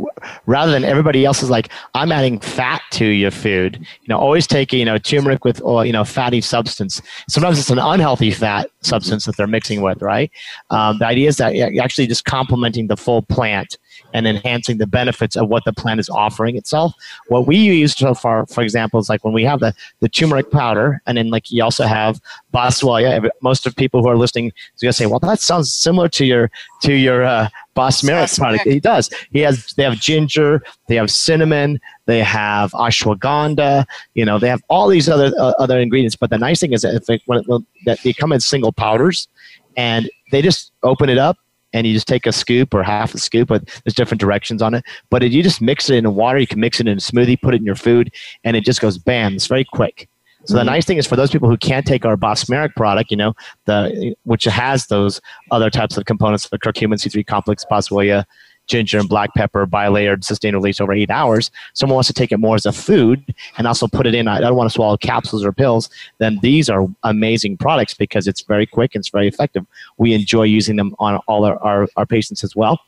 [0.45, 3.78] rather than everybody else is like, I'm adding fat to your food.
[3.80, 7.02] You know, always take you know turmeric with or you know fatty substance.
[7.28, 10.32] Sometimes it's an unhealthy fat substance that they're mixing with, right?
[10.69, 13.78] Um, the idea is that you're actually just complementing the full plant
[14.13, 16.93] and enhancing the benefits of what the plant is offering itself.
[17.28, 20.52] What we use so far, for example, is like when we have the, the turmeric
[20.52, 22.21] powder, and then like you also have
[22.54, 23.30] boswellia.
[23.41, 26.26] Most of people who are listening is going to say, "Well, that sounds similar to
[26.26, 26.52] your
[26.84, 28.65] to your uh, Bosmeric product.
[28.65, 29.10] He does.
[29.32, 29.73] He has.
[29.73, 30.63] They have ginger.
[30.88, 31.80] They have cinnamon.
[32.06, 33.86] They have ashwagandha.
[34.13, 36.15] You know, they have all these other uh, other ingredients.
[36.15, 38.39] But the nice thing is that if it, when it, when, that they come in
[38.39, 39.28] single powders,
[39.76, 41.38] and they just open it up
[41.73, 44.73] and you just take a scoop or half a scoop, but there's different directions on
[44.73, 44.83] it.
[45.09, 47.41] But if you just mix it in water, you can mix it in a smoothie,
[47.41, 48.12] put it in your food,
[48.43, 49.36] and it just goes bam.
[49.36, 50.07] It's very quick.
[50.45, 50.67] So the mm-hmm.
[50.67, 53.33] nice thing is for those people who can't take our Bosmeric product, you know,
[53.65, 58.25] the which has those other types of components, the curcumin, C3 complex, boswellia,
[58.67, 61.52] ginger, and black pepper, bilayered, sustained release over eight hours.
[61.73, 64.28] Someone wants to take it more as a food and also put it in.
[64.28, 65.89] I don't want to swallow capsules or pills.
[66.19, 69.65] Then these are amazing products because it's very quick and it's very effective.
[69.97, 72.80] We enjoy using them on all our, our, our patients as well.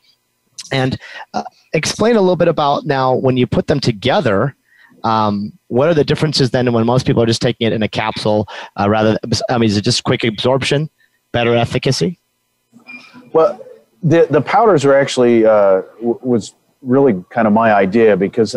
[0.72, 0.98] And
[1.34, 4.56] uh, explain a little bit about now when you put them together
[5.04, 7.88] um, what are the differences then when most people are just taking it in a
[7.88, 9.16] capsule uh, rather?
[9.48, 10.90] I mean, is it just quick absorption,
[11.30, 12.18] better efficacy?
[13.32, 13.60] Well,
[14.02, 18.56] the the powders are actually uh, w- was really kind of my idea because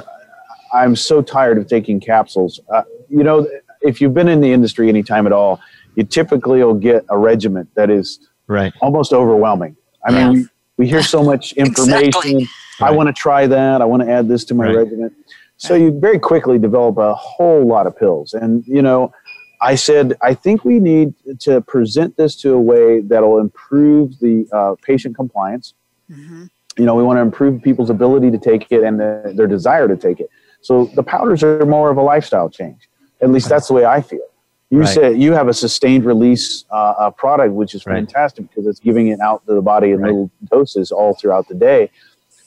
[0.74, 2.60] I'm so tired of taking capsules.
[2.72, 3.48] Uh, you know,
[3.82, 5.60] if you've been in the industry any time at all,
[5.96, 9.76] you typically will get a regimen that is right almost overwhelming.
[10.06, 10.48] I mean, we,
[10.78, 12.08] we hear so much information.
[12.08, 12.48] exactly.
[12.82, 13.82] I want to try that.
[13.82, 14.78] I want to add this to my right.
[14.78, 15.14] regimen.
[15.58, 18.34] So you very quickly develop a whole lot of pills.
[18.34, 19.12] And, you know,
[19.62, 24.48] I said, I think we need to present this to a way that'll improve the
[24.54, 25.74] uh, patient compliance.
[26.10, 26.46] Mm-hmm.
[26.78, 29.88] You know, we want to improve people's ability to take it and the, their desire
[29.88, 30.30] to take it.
[30.62, 32.88] So the powders are more of a lifestyle change.
[33.22, 34.22] At least that's the way I feel.
[34.70, 34.88] You right.
[34.88, 38.50] said you have a sustained release uh, product, which is fantastic right.
[38.50, 40.12] because it's giving it out to the body in right.
[40.12, 41.90] little doses all throughout the day.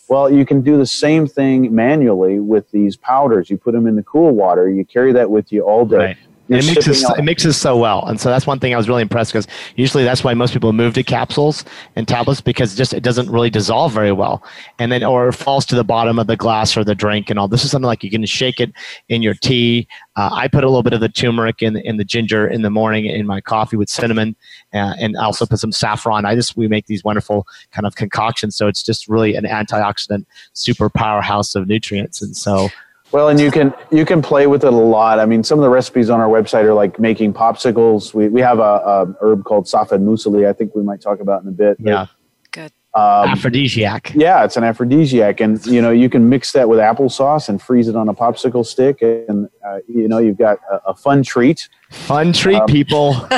[0.08, 3.50] Well, you can do the same thing manually with these powders.
[3.50, 4.70] You put them in the cool water.
[4.70, 6.16] You carry that with you all day.
[6.54, 8.06] It mixes, it mixes so well.
[8.06, 10.72] And so that's one thing I was really impressed because usually that's why most people
[10.72, 11.64] move to capsules
[11.96, 14.42] and tablets because just it doesn't really dissolve very well.
[14.78, 17.48] And then or falls to the bottom of the glass or the drink and all.
[17.48, 18.72] This is something like you can shake it
[19.08, 19.88] in your tea.
[20.16, 22.70] Uh, I put a little bit of the turmeric in, in the ginger in the
[22.70, 24.36] morning in my coffee with cinnamon
[24.74, 26.24] uh, and also put some saffron.
[26.24, 28.56] I just we make these wonderful kind of concoctions.
[28.56, 32.20] So it's just really an antioxidant super powerhouse of nutrients.
[32.22, 32.68] And so
[33.12, 35.18] well, and you can you can play with it a lot.
[35.18, 38.14] I mean, some of the recipes on our website are like making popsicles.
[38.14, 40.48] We we have a, a herb called safed musli.
[40.48, 41.76] I think we might talk about in a bit.
[41.78, 42.06] Yeah,
[42.50, 42.72] good.
[42.94, 44.12] Um, aphrodisiac.
[44.14, 47.88] Yeah, it's an aphrodisiac, and you know you can mix that with applesauce and freeze
[47.88, 51.68] it on a popsicle stick, and uh, you know you've got a, a fun treat.
[51.92, 53.12] Fun treat, um, people.
[53.22, 53.36] for,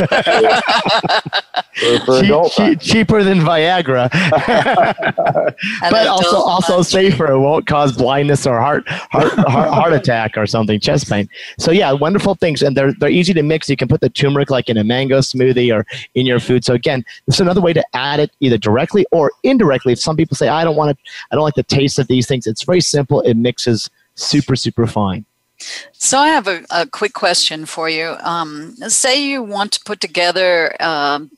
[2.07, 4.09] for cheap, cheap, cheaper than Viagra,
[5.91, 7.33] but also also safer.
[7.33, 11.29] It won't cause blindness or heart heart, heart heart attack or something, chest pain.
[11.59, 13.69] So yeah, wonderful things, and they're they're easy to mix.
[13.69, 16.65] You can put the turmeric like in a mango smoothie or in your food.
[16.65, 19.95] So again, this is another way to add it either directly or indirectly.
[19.95, 22.29] If some people say I don't want to, I don't like the taste of these
[22.29, 23.21] things, it's very simple.
[23.23, 25.27] It mixes super super fine.
[25.93, 28.17] So I have a, a quick question for you.
[28.21, 31.31] Um, say you want to put together um,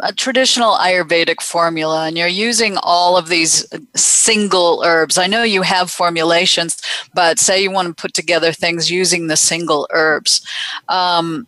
[0.00, 5.18] a traditional Ayurvedic formula, and you're using all of these single herbs.
[5.18, 6.80] I know you have formulations,
[7.14, 10.46] but say you want to put together things using the single herbs.
[10.88, 11.46] Um,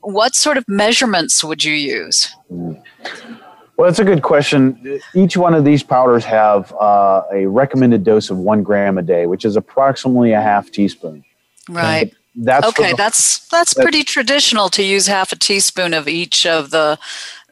[0.00, 2.34] what sort of measurements would you use?
[2.48, 5.00] Well, that's a good question.
[5.14, 9.26] Each one of these powders have uh, a recommended dose of one gram a day,
[9.26, 11.24] which is approximately a half teaspoon.
[11.68, 12.12] Right.
[12.34, 12.90] That's okay.
[12.90, 16.98] The, that's that's pretty traditional to use half a teaspoon of each of the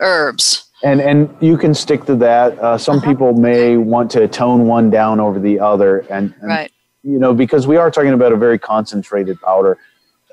[0.01, 0.71] herbs.
[0.85, 2.59] And and you can stick to that.
[2.59, 3.07] Uh, some uh-huh.
[3.07, 6.73] people may want to tone one down over the other, and, and, right.
[7.03, 9.79] You know, because we are talking about a very concentrated powder.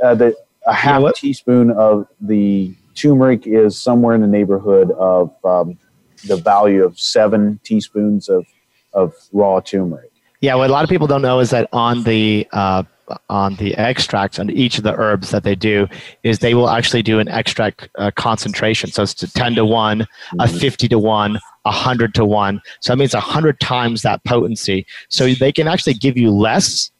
[0.03, 4.91] Uh, that a half you know teaspoon of the turmeric is somewhere in the neighborhood
[4.91, 5.77] of um,
[6.25, 8.45] the value of seven teaspoons of
[8.93, 10.11] of raw turmeric.
[10.43, 12.83] Yeah, what a lot of people don't know is that on the uh,
[13.29, 15.87] on the extracts on each of the herbs that they do
[16.23, 18.91] is they will actually do an extract uh, concentration.
[18.91, 20.41] So it's 10 to one mm-hmm.
[20.41, 22.61] a 50 to 1, a 100 to 1.
[22.81, 24.85] So that means 100 times that potency.
[25.07, 26.91] So they can actually give you less,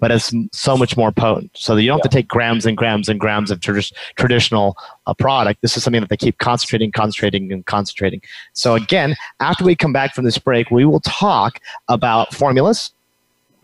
[0.00, 1.50] but it's so much more potent.
[1.54, 4.76] So that you don't have to take grams and grams and grams of trad- traditional
[5.06, 5.60] uh, product.
[5.60, 8.22] This is something that they keep concentrating, concentrating, and concentrating.
[8.54, 12.92] So again, after we come back from this break, we will talk about formulas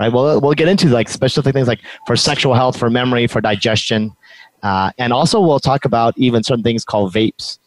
[0.00, 0.12] right?
[0.12, 4.12] We'll, we'll get into like specific things like for sexual health, for memory, for digestion.
[4.62, 7.58] Uh, and also we'll talk about even certain things called vapes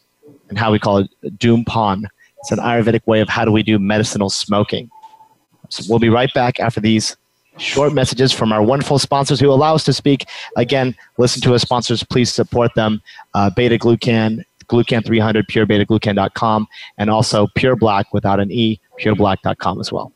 [0.50, 2.06] and how we call it Dhumpan.
[2.40, 4.90] It's an Ayurvedic way of how do we do medicinal smoking.
[5.70, 7.16] So we'll be right back after these
[7.58, 10.26] short messages from our wonderful sponsors who allow us to speak.
[10.56, 12.04] Again, listen to our sponsors.
[12.04, 13.02] Please support them.
[13.34, 16.68] Uh, Beta Glucan, Glucan 300, purebetaglucan.com,
[16.98, 20.12] and also Pure Black without an E, pureblack.com as well.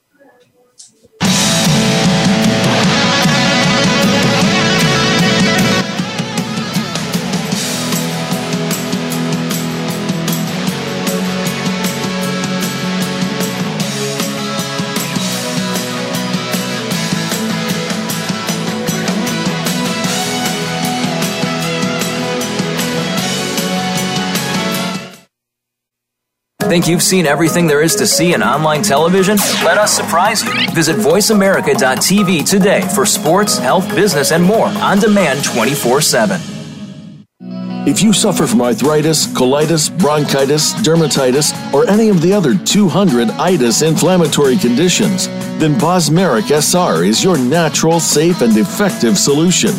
[26.71, 29.35] Think you've seen everything there is to see in online television?
[29.61, 30.53] Let us surprise you.
[30.71, 36.39] Visit VoiceAmerica.tv today for sports, health, business, and more on demand 24 7.
[37.85, 43.81] If you suffer from arthritis, colitis, bronchitis, dermatitis, or any of the other 200 itis
[43.81, 45.27] inflammatory conditions,
[45.59, 49.71] then Bosmeric SR is your natural, safe, and effective solution,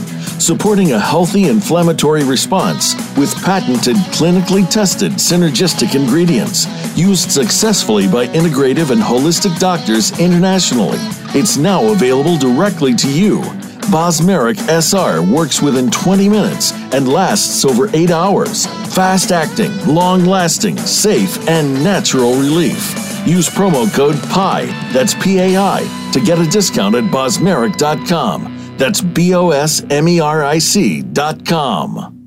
[0.45, 8.91] supporting a healthy inflammatory response with patented, clinically tested synergistic ingredients used successfully by integrative
[8.91, 10.99] and holistic doctors internationally.
[11.35, 13.43] It's now available directly to you
[13.91, 18.67] Bosmeric SR works within 20 minutes and lasts over 8 hours.
[18.95, 22.95] Fast acting, long lasting, safe, and natural relief.
[23.27, 28.62] Use promo code PI, that's P A I, to get a discount at bosmeric.com.
[28.79, 32.19] That's B O S M E R I C.com.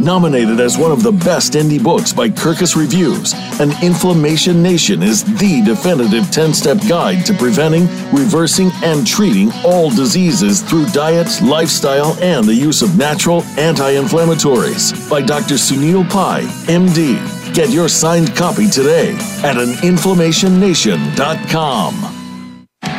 [0.00, 5.24] Nominated as one of the best indie books by Kirkus Reviews, An Inflammation Nation is
[5.38, 12.16] the definitive 10 step guide to preventing, reversing, and treating all diseases through diet, lifestyle,
[12.22, 15.54] and the use of natural anti inflammatories by Dr.
[15.54, 17.18] Sunil Pai, MD.
[17.54, 19.12] Get your signed copy today
[19.42, 22.15] at aninflammationnation.com.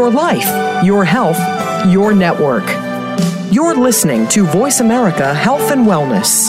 [0.00, 1.38] Your life, your health,
[1.92, 2.64] your network.
[3.52, 6.48] You're listening to Voice America Health and Wellness.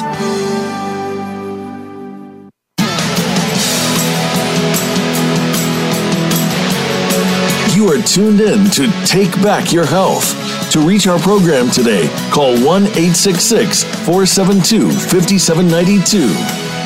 [7.75, 10.31] You are tuned in to Take Back Your Health.
[10.71, 16.27] To reach our program today, call 1 866 472 5792.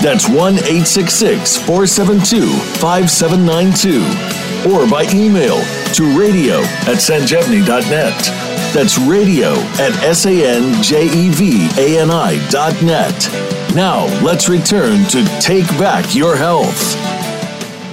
[0.01, 2.47] That's 1 866 472
[2.79, 5.61] 5792 or by email
[5.93, 8.17] to radio at sanjevani.net.
[8.73, 10.79] That's radio at S-A-N-J-E-V-A-N-I
[12.49, 13.29] dot net.
[13.75, 16.95] Now, let's return to Take Back Your Health.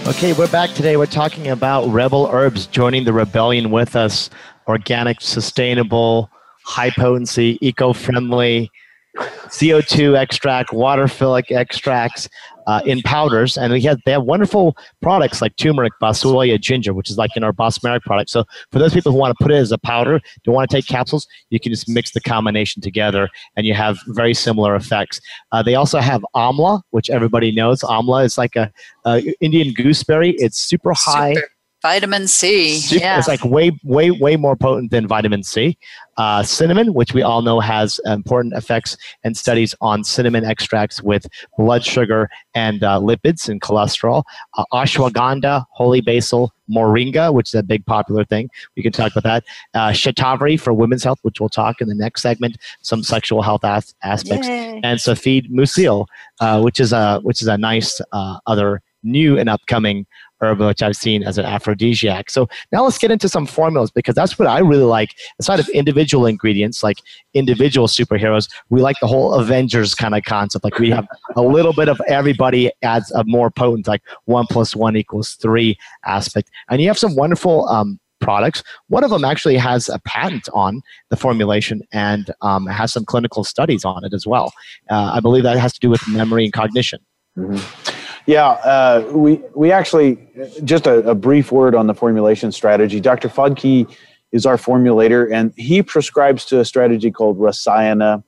[0.09, 0.97] Okay, we're back today.
[0.97, 4.31] We're talking about Rebel Herbs joining the rebellion with us.
[4.67, 6.31] Organic, sustainable,
[6.65, 8.71] high potency, eco friendly,
[9.17, 12.29] CO2 extract, water philic extracts
[12.67, 17.11] uh, in powders, and we have they have wonderful products like turmeric, boswellia, ginger, which
[17.11, 18.31] is like in our Bosmeric product.
[18.31, 20.77] So for those people who want to put it as a powder, don't want to
[20.77, 25.21] take capsules, you can just mix the combination together, and you have very similar effects.
[25.53, 27.81] Uh, they also have amla, which everybody knows.
[27.81, 28.73] Amla is like a,
[29.05, 30.31] a Indian gooseberry.
[30.39, 31.35] It's super high.
[31.35, 31.49] Super
[31.83, 32.79] Vitamin C.
[32.79, 33.19] Super, yeah.
[33.19, 35.77] It's like way, way, way more potent than vitamin C.
[36.17, 41.27] Uh, cinnamon, which we all know has important effects and studies on cinnamon extracts with
[41.59, 44.23] blood sugar and uh, lipids and cholesterol.
[44.57, 48.49] Uh, ashwagandha, holy basil, moringa, which is a big popular thing.
[48.77, 49.45] We can talk about that.
[49.75, 52.59] Uh, shatavari for women's health, which we'll talk in the next segment.
[52.83, 54.81] Some sexual health as- aspects, Yay.
[54.85, 56.07] and safed musli,
[56.41, 60.07] uh, which is a which is a nice uh, other new and upcoming
[60.43, 62.29] herb which I've seen as an aphrodisiac.
[62.29, 65.15] So now let's get into some formulas because that's what I really like.
[65.39, 66.99] Aside of individual ingredients like
[67.35, 70.65] individual superheroes, we like the whole Avengers kind of concept.
[70.65, 74.77] Like we have a little bit of everybody adds a more potent, like one plus
[74.77, 76.51] one equals three aspect.
[76.69, 78.63] And you have some wonderful um, products.
[78.89, 83.45] One of them actually has a patent on the formulation and um, has some clinical
[83.45, 84.53] studies on it as well.
[84.91, 87.01] Uh, I believe that has to do with memory and cognition.
[87.37, 88.02] Mm-hmm.
[88.27, 90.19] Yeah, uh, we we actually
[90.63, 93.01] just a, a, brief word on the formulation strategy.
[93.01, 93.29] Dr.
[93.29, 93.93] Fudke
[94.31, 98.23] is our formulator, and he prescribes to a strategy called Rasayana.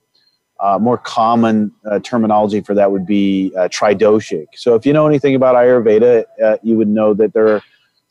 [0.61, 4.47] Uh, more common uh, terminology for that would be uh, tridoshic.
[4.55, 7.63] So, if you know anything about Ayurveda, uh, you would know that there are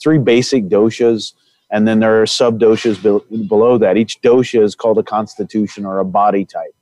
[0.02, 1.34] three basic doshas,
[1.72, 3.98] and then there are sub doshas be- below that.
[3.98, 6.76] Each dosha is called a constitution or a body type.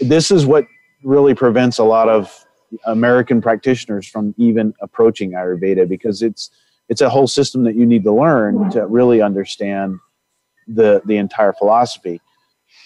[0.00, 0.64] This is what
[1.02, 2.46] really prevents a lot of
[2.86, 6.50] American practitioners from even approaching Ayurveda because it's
[6.88, 9.98] it's a whole system that you need to learn to really understand
[10.66, 12.20] the the entire philosophy.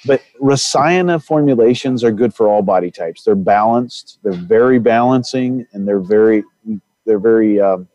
[0.05, 3.24] But Rasayana formulations are good for all body types.
[3.24, 4.18] They're balanced.
[4.22, 6.45] They're very balancing, and they're very
[7.05, 7.89] they're very um,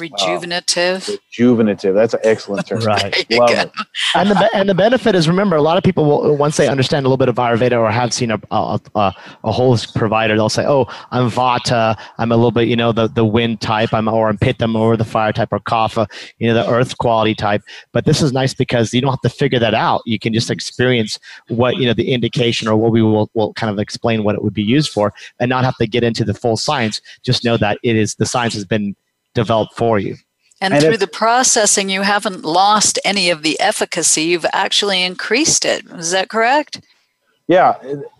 [0.00, 1.08] rejuvenative.
[1.08, 1.94] Rejuvenative.
[1.94, 2.80] That's an excellent term.
[2.80, 3.24] right.
[3.30, 3.70] Love it.
[4.14, 7.04] And the and the benefit is remember a lot of people will once they understand
[7.04, 9.14] a little bit of Ayurveda or have seen a a, a,
[9.44, 13.08] a holistic provider they'll say oh I'm Vata I'm a little bit you know the
[13.08, 16.54] the wind type I'm or I'm Pitta or the fire type or Kapha you know
[16.54, 17.62] the earth quality type
[17.92, 20.50] but this is nice because you don't have to figure that out you can just
[20.50, 21.18] experience
[21.48, 24.42] what you know the indication or what we will will kind of explain what it
[24.42, 27.56] would be used for and not have to get into the full science just know
[27.56, 28.94] that it is the science has been
[29.34, 30.16] developed for you.
[30.60, 34.22] And, and through the processing, you haven't lost any of the efficacy.
[34.22, 35.84] You've actually increased it.
[35.86, 36.80] Is that correct?
[37.48, 37.76] Yeah,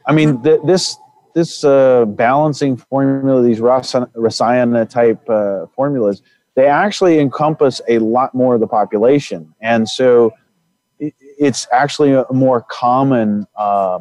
[0.07, 0.97] I mean th- this
[1.35, 6.21] this uh, balancing formula, these Rasayana type uh, formulas,
[6.57, 10.33] they actually encompass a lot more of the population, and so
[10.99, 13.47] it, it's actually a more common.
[13.57, 14.01] Uh,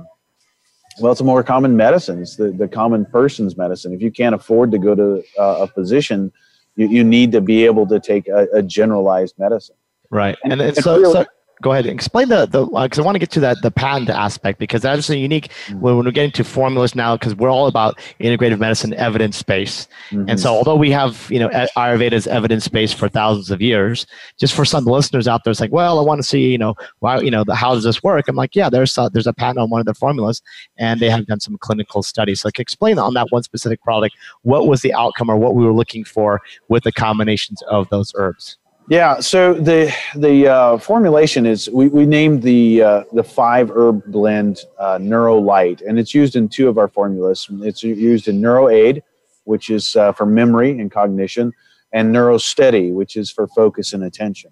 [0.99, 2.21] well, it's a more common medicine.
[2.21, 3.93] It's the, the common person's medicine.
[3.93, 6.31] If you can't afford to go to uh, a physician,
[6.75, 9.75] you, you need to be able to take a, a generalized medicine.
[10.09, 10.37] Right.
[10.43, 11.25] And, and, and so, so,
[11.61, 13.71] go ahead and explain the the because uh, I want to get to that the
[13.71, 15.79] patent aspect because that's a unique mm-hmm.
[15.79, 20.29] when we're getting to formulas now because we're all about integrative medicine evidence base mm-hmm.
[20.29, 24.05] and so although we have you know Ayurveda's evidence base for thousands of years
[24.37, 26.75] just for some listeners out there it's like well I want to see you know
[26.99, 29.33] why you know the, how does this work I'm like yeah there's a, there's a
[29.33, 30.41] patent on one of the formulas
[30.77, 34.15] and they have done some clinical studies so like explain on that one specific product
[34.41, 38.11] what was the outcome or what we were looking for with the combinations of those
[38.15, 38.57] herbs
[38.89, 44.03] yeah, so the the uh, formulation is we, we named the uh, the five herb
[44.07, 47.47] blend uh, Neuro Light, and it's used in two of our formulas.
[47.61, 49.03] It's used in Neuro Aid,
[49.45, 51.53] which is uh, for memory and cognition,
[51.93, 54.51] and Neuro Steady, which is for focus and attention.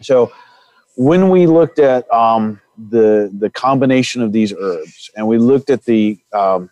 [0.00, 0.32] So
[0.96, 5.84] when we looked at um, the the combination of these herbs, and we looked at
[5.84, 6.70] the um,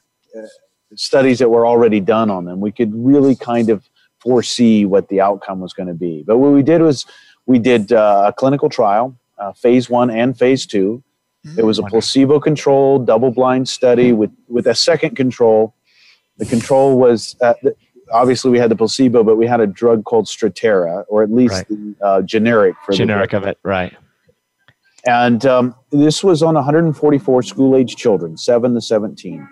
[0.95, 3.89] studies that were already done on them, we could really kind of
[4.20, 6.22] foresee what the outcome was going to be.
[6.26, 7.06] But what we did was
[7.46, 11.02] we did uh, a clinical trial, uh, phase one and phase 2
[11.46, 11.58] mm-hmm.
[11.58, 15.74] It was a placebo-controlled, double-blind study with with a second control.
[16.36, 17.54] The control was uh,
[18.12, 21.54] obviously we had the placebo, but we had a drug called Strattera, or at least
[21.54, 21.68] right.
[21.68, 23.96] the uh, generic for generic of it, right?
[25.06, 29.48] And um, this was on 144 school-age children, seven to 17.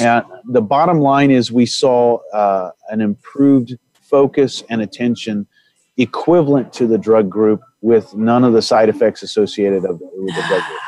[0.00, 5.46] And the bottom line is we saw uh, an improved focus and attention
[5.96, 10.62] equivalent to the drug group with none of the side effects associated with the drug
[10.62, 10.78] group.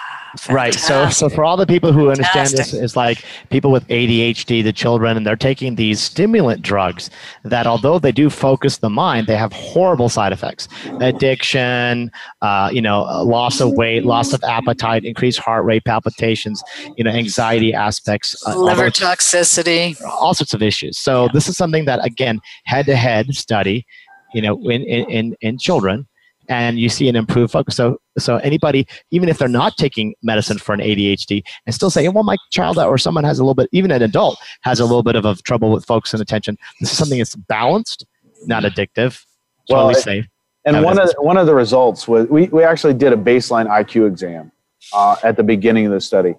[0.49, 0.74] Right.
[0.74, 4.72] So, so for all the people who understand this, it's like people with ADHD, the
[4.72, 7.11] children, and they're taking these stimulant drugs
[7.45, 10.68] that, although they do focus the mind, they have horrible side effects:
[11.01, 12.11] addiction,
[12.43, 16.62] uh, you know, loss of weight, loss of appetite, increased heart rate, palpitations,
[16.97, 20.99] you know, anxiety aspects, uh, liver toxicity, all sorts of issues.
[20.99, 23.87] So, this is something that, again, head-to-head study,
[24.32, 26.07] you know, in in in children
[26.49, 27.76] and you see an improved focus.
[27.76, 32.12] So, so anybody, even if they're not taking medicine for an ADHD, and still saying,
[32.12, 35.03] "Well, my child or someone has a little bit, even an adult has a little
[35.03, 38.07] bit of, of trouble with focus and attention." This is something that's balanced,
[38.47, 39.24] not addictive,
[39.68, 40.26] totally well, safe.
[40.64, 43.66] And one of the, one of the results was we we actually did a baseline
[43.68, 44.51] IQ exam
[44.92, 46.34] uh, at the beginning of the study.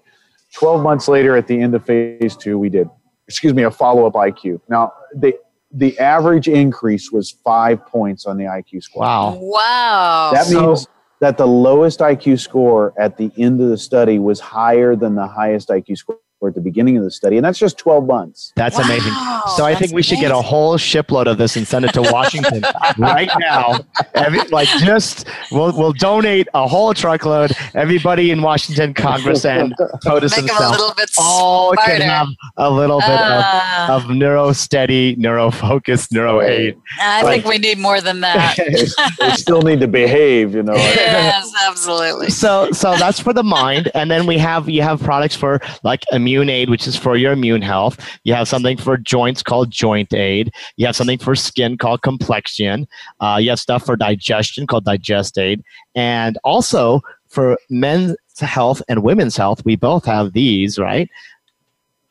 [0.52, 2.88] Twelve months later, at the end of phase two, we did
[3.28, 4.60] excuse me a follow up IQ.
[4.68, 5.34] Now they
[5.76, 9.02] the average increase was five points on the IQ score.
[9.02, 9.38] Wow.
[9.40, 10.30] Wow.
[10.32, 10.88] That means
[11.20, 15.26] that the lowest IQ score at the end of the study was higher than the
[15.26, 18.52] highest IQ score at the beginning of the study, and that's just 12 months.
[18.56, 19.12] That's wow, amazing.
[19.56, 22.02] So I think we should get a whole shipload of this and send it to
[22.02, 22.62] Washington
[22.98, 23.80] right now.
[24.14, 27.52] Every, like just we'll we'll donate a whole truckload.
[27.74, 29.74] Everybody in Washington, Congress, and
[30.04, 35.50] POTUS Make themselves all can have a little bit uh, of, of neuro steady, neuro
[35.50, 36.76] focus, neuro aid.
[37.00, 38.56] I like, think we need more than that.
[39.20, 40.74] they still need to behave, you know.
[40.76, 42.30] yes, absolutely.
[42.30, 46.04] So so that's for the mind, and then we have you have products for like
[46.12, 47.98] immune aid, which is for your immune health.
[48.24, 50.52] You have something for joints called joint aid.
[50.76, 52.86] You have something for skin called complexion.
[53.20, 55.62] Uh, you have stuff for digestion called digest aid.
[55.94, 61.08] And also for men's health and women's health, we both have these, right?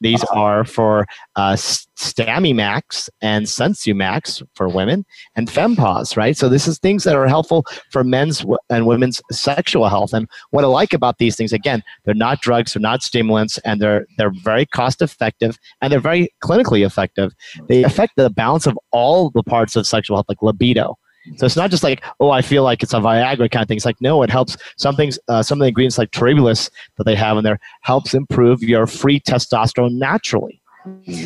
[0.01, 6.35] These are for uh, Stamimax and Sensumax for women and Fempause, right?
[6.35, 10.13] So this is things that are helpful for men's and women's sexual health.
[10.13, 13.81] And what I like about these things, again, they're not drugs, they're not stimulants, and
[13.81, 17.33] they're they're very cost effective and they're very clinically effective.
[17.67, 20.97] They affect the balance of all the parts of sexual health, like libido.
[21.38, 23.78] So it's not just like, oh, I feel like it's a Viagra kind of thing.
[23.78, 24.57] It's like, no, it helps.
[24.78, 28.13] Some things, uh, some of the ingredients like Tribulus that they have in there helps
[28.13, 30.61] improve your free testosterone naturally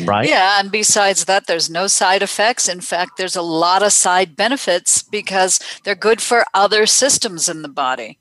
[0.04, 0.28] right?
[0.28, 2.68] Yeah, and besides that, there's no side effects.
[2.68, 7.62] In fact, there's a lot of side benefits because they're good for other systems in
[7.62, 8.18] the body.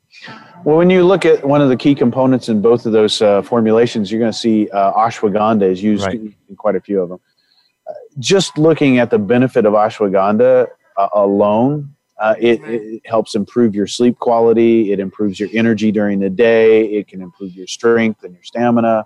[0.65, 3.41] Well, when you look at one of the key components in both of those uh,
[3.41, 6.15] formulations, you're going to see uh, ashwagandha is used right.
[6.15, 7.19] in, in, quite a few of them.
[7.87, 10.67] Uh, just looking at the benefit of ashwagandha
[10.99, 12.73] uh, alone, uh, it, right.
[12.73, 14.91] it helps improve your sleep quality.
[14.91, 16.85] It improves your energy during the day.
[16.85, 19.05] It can improve your strength and your stamina.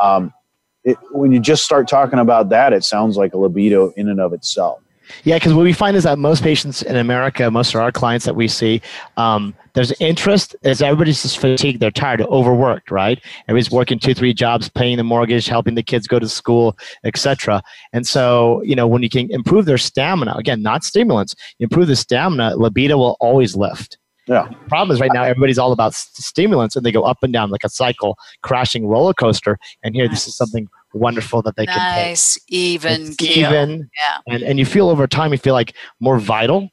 [0.00, 0.34] Um,
[0.82, 4.20] it, when you just start talking about that, it sounds like a libido in and
[4.20, 4.82] of itself.
[5.24, 8.24] Yeah, because what we find is that most patients in America, most of our clients
[8.26, 8.82] that we see,
[9.16, 13.20] um, there's interest as everybody's just fatigued, they're tired, overworked, right?
[13.48, 17.62] Everybody's working two, three jobs, paying the mortgage, helping the kids go to school, etc.
[17.92, 21.96] And so, you know, when you can improve their stamina, again, not stimulants, improve the
[21.96, 23.98] stamina, libido will always lift.
[24.28, 24.48] Yeah.
[24.48, 27.50] The problem is right now everybody's all about stimulants and they go up and down
[27.50, 29.58] like a cycle, crashing roller coaster.
[29.82, 30.18] And here, nice.
[30.18, 32.06] this is something wonderful that they nice, can take.
[32.08, 34.18] Nice, even, even, yeah.
[34.28, 36.70] And and you feel over time, you feel like more vital.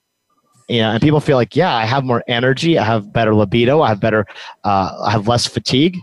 [0.67, 3.89] Yeah, and people feel like, yeah, I have more energy, I have better libido, I
[3.89, 4.27] have better,
[4.63, 5.97] uh, I have less fatigue.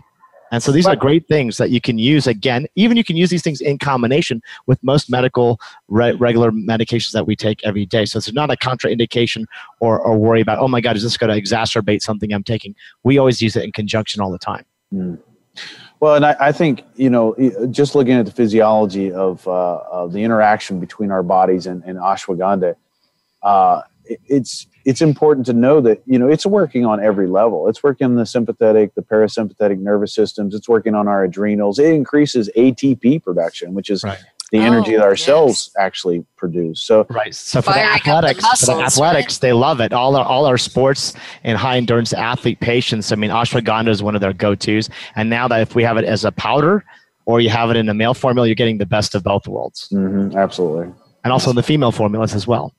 [0.51, 2.67] And so these are great things that you can use again.
[2.75, 5.59] Even you can use these things in combination with most medical
[5.89, 8.05] re- regular medications that we take every day.
[8.05, 9.45] So it's not a contraindication
[9.81, 12.75] or, or worry about, oh my God, is this going to exacerbate something I'm taking?
[13.03, 14.63] We always use it in conjunction all the time.
[14.93, 15.19] Mm.
[15.99, 17.35] Well, and I, I, think you know,
[17.71, 21.97] just looking at the physiology of, uh, of the interaction between our bodies and, and
[21.97, 22.75] ashwagandha,
[23.41, 27.67] uh, it's it's important to know that you know it's working on every level.
[27.67, 30.55] It's working on the sympathetic, the parasympathetic nervous systems.
[30.55, 31.77] It's working on our adrenals.
[31.77, 34.19] It increases ATP production, which is right.
[34.51, 35.23] The energy oh, that our yes.
[35.23, 36.81] cells actually produce.
[36.81, 37.33] So right.
[37.35, 39.41] So for the athletics, the muscles, for the athletics, right?
[39.41, 39.93] they love it.
[39.93, 43.11] All our all our sports and high endurance athlete patients.
[43.11, 44.89] I mean, ashwagandha is one of their go tos.
[45.15, 46.85] And now that if we have it as a powder
[47.25, 49.89] or you have it in a male formula, you're getting the best of both worlds.
[49.91, 50.93] Mm-hmm, absolutely.
[51.23, 52.73] And also in the female formulas as well.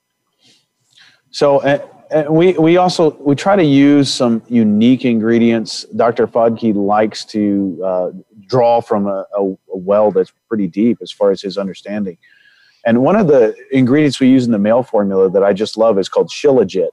[1.31, 5.85] So, uh, and we we also we try to use some unique ingredients.
[5.95, 6.27] Dr.
[6.27, 8.11] Fodke likes to uh,
[8.49, 12.19] draw from a, a, a, well that's pretty deep as far as his understanding.
[12.85, 15.99] And one of the ingredients we use in the male formula that I just love
[15.99, 16.89] is called Shilajit.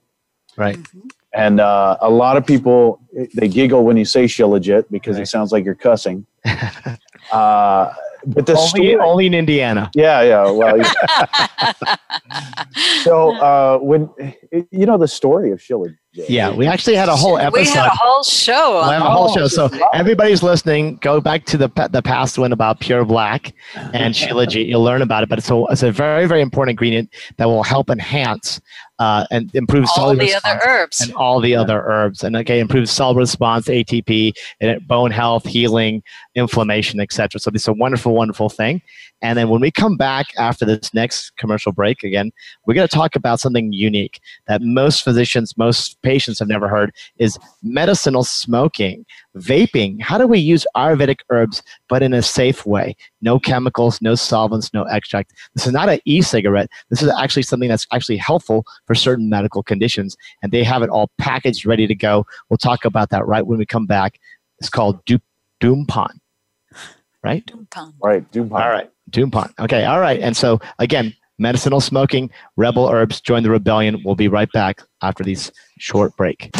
[0.57, 0.77] Right.
[1.33, 3.01] And uh, a lot of people
[3.33, 5.23] they giggle when you say Shilajit because right.
[5.23, 6.25] it sounds like you're cussing.
[7.31, 7.93] uh,
[8.27, 9.91] but the only, story, only in Indiana.
[9.93, 10.49] Yeah, yeah.
[10.49, 11.95] Well, yeah.
[13.03, 14.09] so uh, when
[14.71, 15.89] you know the story of Sheila.
[16.15, 17.61] Yeah, we actually had a whole episode.
[17.61, 18.83] We had a whole show.
[18.83, 19.47] We had a whole show.
[19.47, 19.89] So oh.
[19.93, 20.95] everybody's listening.
[20.97, 24.67] Go back to the the past one about pure black and Shilajit.
[24.67, 25.29] You'll learn about it.
[25.29, 28.61] But it's a, it's a very very important ingredient that will help enhance
[28.99, 31.01] uh, and improves all the other herbs.
[31.01, 31.61] and all the yeah.
[31.61, 32.23] other herbs.
[32.23, 36.03] And okay improves cell response atp and bone health healing
[36.35, 38.81] inflammation etc so this is a wonderful wonderful thing.
[39.21, 42.31] And then when we come back after this next commercial break again
[42.65, 46.93] we're going to talk about something unique that most physicians most patients have never heard
[47.17, 49.05] is medicinal smoking
[49.37, 52.95] vaping how do we use ayurvedic herbs but in a safe way?
[53.21, 55.33] No chemicals no solvents no extract.
[55.53, 56.69] This is not an e-cigarette.
[56.89, 60.89] This is actually something that's actually helpful for certain medical conditions and they have it
[60.89, 62.25] all packaged ready to go.
[62.49, 64.19] We'll talk about that right when we come back.
[64.59, 66.19] It's called Doompan
[67.23, 67.45] right?
[67.47, 67.93] Doompan.
[68.03, 68.51] right Doompan.
[68.51, 69.51] all right Doompan.
[69.59, 74.01] okay all right and so again medicinal smoking rebel herbs join the rebellion.
[74.05, 76.51] We'll be right back after these short break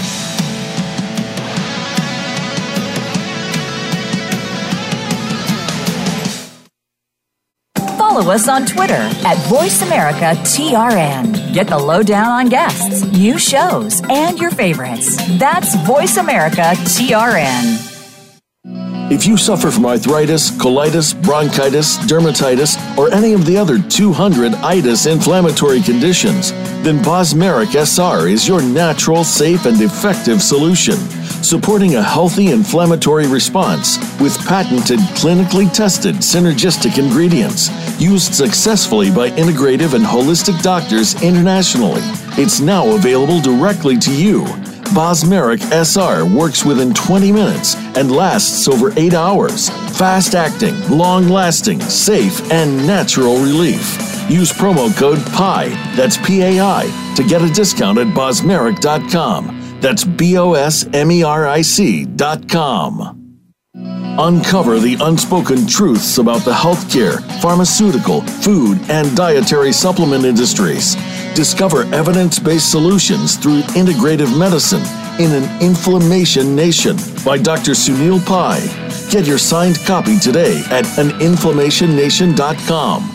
[8.15, 11.53] follow us on Twitter at VoiceAmericaTRN.
[11.53, 15.17] Get the lowdown on guests, new shows, and your favorites.
[15.37, 17.91] That's VoiceAmericaTRN.
[19.11, 25.07] If you suffer from arthritis, colitis, bronchitis, dermatitis, or any of the other 200 itis
[25.07, 26.53] inflammatory conditions,
[26.83, 30.95] then Bosmeric SR is your natural, safe, and effective solution
[31.47, 37.69] supporting a healthy inflammatory response with patented, clinically tested synergistic ingredients
[38.01, 42.01] used successfully by integrative and holistic doctors internationally.
[42.37, 44.45] It's now available directly to you
[44.93, 49.69] Bosmeric SR works within 20 minutes and lasts over 8 hours.
[49.97, 53.97] Fast acting, long lasting, safe, and natural relief.
[54.29, 59.64] Use promo code PI, that's P A I, to get a discount at bosmeric.com.
[59.81, 63.21] That's B O S M E R I C.com.
[64.17, 70.95] Uncover the unspoken truths about the healthcare, pharmaceutical, food, and dietary supplement industries.
[71.35, 74.83] Discover evidence based solutions through integrative medicine
[75.19, 76.95] in an inflammation nation
[77.25, 77.71] by Dr.
[77.71, 78.61] Sunil Pai.
[79.11, 83.14] Get your signed copy today at aninflammationnation.com.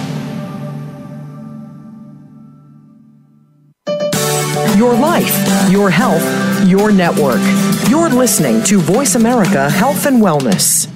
[4.91, 7.39] Your life, your health, your network.
[7.89, 10.89] You're listening to Voice America Health and Wellness.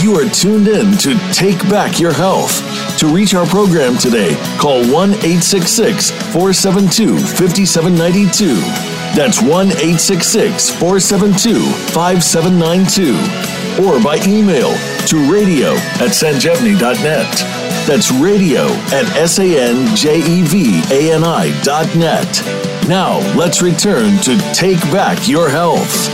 [0.00, 2.62] You are tuned in to Take Back Your Health.
[3.00, 8.99] To reach our program today, call 1 866 472 5792.
[9.14, 11.60] That's 1 866 472
[11.92, 13.84] 5792.
[13.84, 14.72] Or by email
[15.06, 17.34] to radio at sanjevani.net.
[17.86, 20.02] That's radio at S-A-N-J-E-V-A-N-I
[21.62, 22.42] dot net.
[22.88, 26.08] Now, let's return to Take Back Your Health.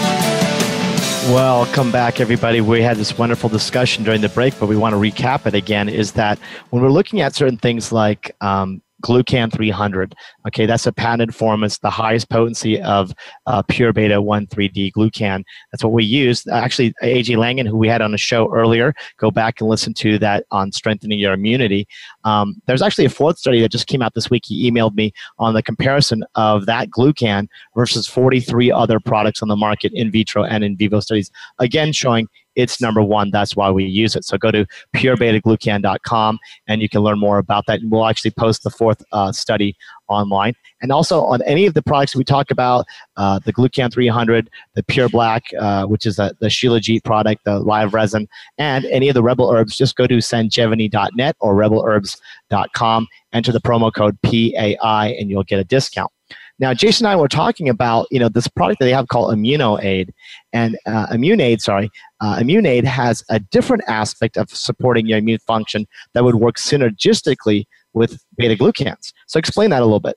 [1.31, 2.61] Welcome back, everybody.
[2.61, 5.89] We had this wonderful discussion during the break, but we want to recap it again.
[5.89, 6.39] Is that
[6.71, 10.15] when we're looking at certain things like um, Glucan 300.
[10.47, 11.65] Okay, that's a patented form.
[11.65, 13.13] It's the highest potency of
[13.47, 15.43] uh, pure beta 1,3-D glucan.
[15.71, 16.47] That's what we use.
[16.47, 17.37] Actually, A.J.
[17.37, 20.73] Lanigan who we had on the show earlier, go back and listen to that on
[20.73, 21.87] strengthening your immunity.
[22.25, 24.45] Um, there's actually a fourth study that just came out this week.
[24.47, 29.57] He emailed me on the comparison of that glucan versus 43 other products on the
[29.57, 33.31] market, in vitro and in vivo studies, again showing it's number one.
[33.31, 34.25] That's why we use it.
[34.25, 37.81] So go to purebetaglucan.com and you can learn more about that.
[37.81, 39.77] And we'll actually post the fourth uh, study
[40.09, 40.55] online.
[40.81, 42.87] And also on any of the products we talk about,
[43.17, 47.59] uh, the Glucan 300, the Pure Black, uh, which is a, the Shilajit product, the
[47.59, 48.29] live resin,
[48.59, 53.93] and any of the Rebel Herbs, just go to sanjevani.net or rebelherbs.com, enter the promo
[53.93, 56.11] code PAI, and you'll get a discount.
[56.59, 59.35] Now, Jason and I were talking about you know this product that they have called
[59.35, 60.11] ImmunoAid,
[60.57, 61.91] and uh, ImmuneAid, sorry,
[62.21, 67.67] uh, ImmuneAid has a different aspect of supporting your immune function that would work synergistically
[67.93, 69.13] with beta glucans.
[69.27, 70.17] So, explain that a little bit.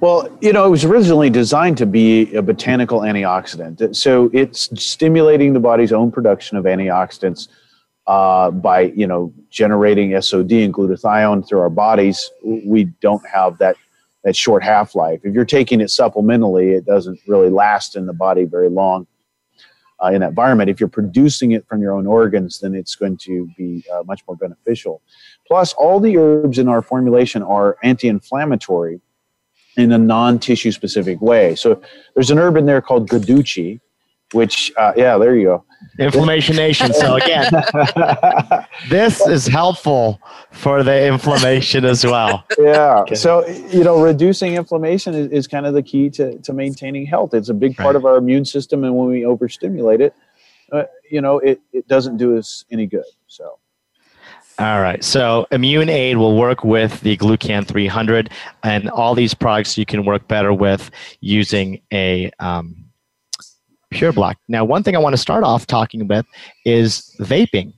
[0.00, 3.94] Well, you know, it was originally designed to be a botanical antioxidant.
[3.94, 7.46] So it's stimulating the body's own production of antioxidants
[8.08, 12.30] uh, by, you know, generating SOD and glutathione through our bodies.
[12.42, 13.76] We don't have that
[14.24, 15.20] that short half life.
[15.24, 19.06] If you're taking it supplementally, it doesn't really last in the body very long
[20.02, 20.70] uh, in that environment.
[20.70, 24.22] If you're producing it from your own organs, then it's going to be uh, much
[24.26, 25.02] more beneficial.
[25.46, 29.00] Plus, all the herbs in our formulation are anti inflammatory
[29.76, 31.54] in a non tissue specific way.
[31.54, 31.80] So
[32.14, 33.80] there's an herb in there called Guduchi,
[34.34, 35.64] which, uh, yeah, there you go.
[35.98, 36.92] Inflammation Nation.
[36.94, 37.50] So again,
[38.88, 40.20] this is helpful
[40.50, 42.44] for the inflammation as well.
[42.58, 43.00] Yeah.
[43.00, 43.14] Okay.
[43.14, 47.34] So you know, reducing inflammation is, is, kind of the key to, to maintaining health.
[47.34, 47.96] It's a big part right.
[47.96, 50.14] of our immune system, and when we overstimulate it,
[50.72, 53.04] uh, you know, it, it doesn't do us any good.
[53.26, 53.58] So.
[54.58, 55.02] All right.
[55.02, 58.30] So Immune Aid will work with the Glucan 300
[58.62, 62.81] and all these products you can work better with using a um,
[63.92, 64.38] Pure Black.
[64.48, 66.26] Now, one thing I want to start off talking with
[66.64, 67.72] is vaping.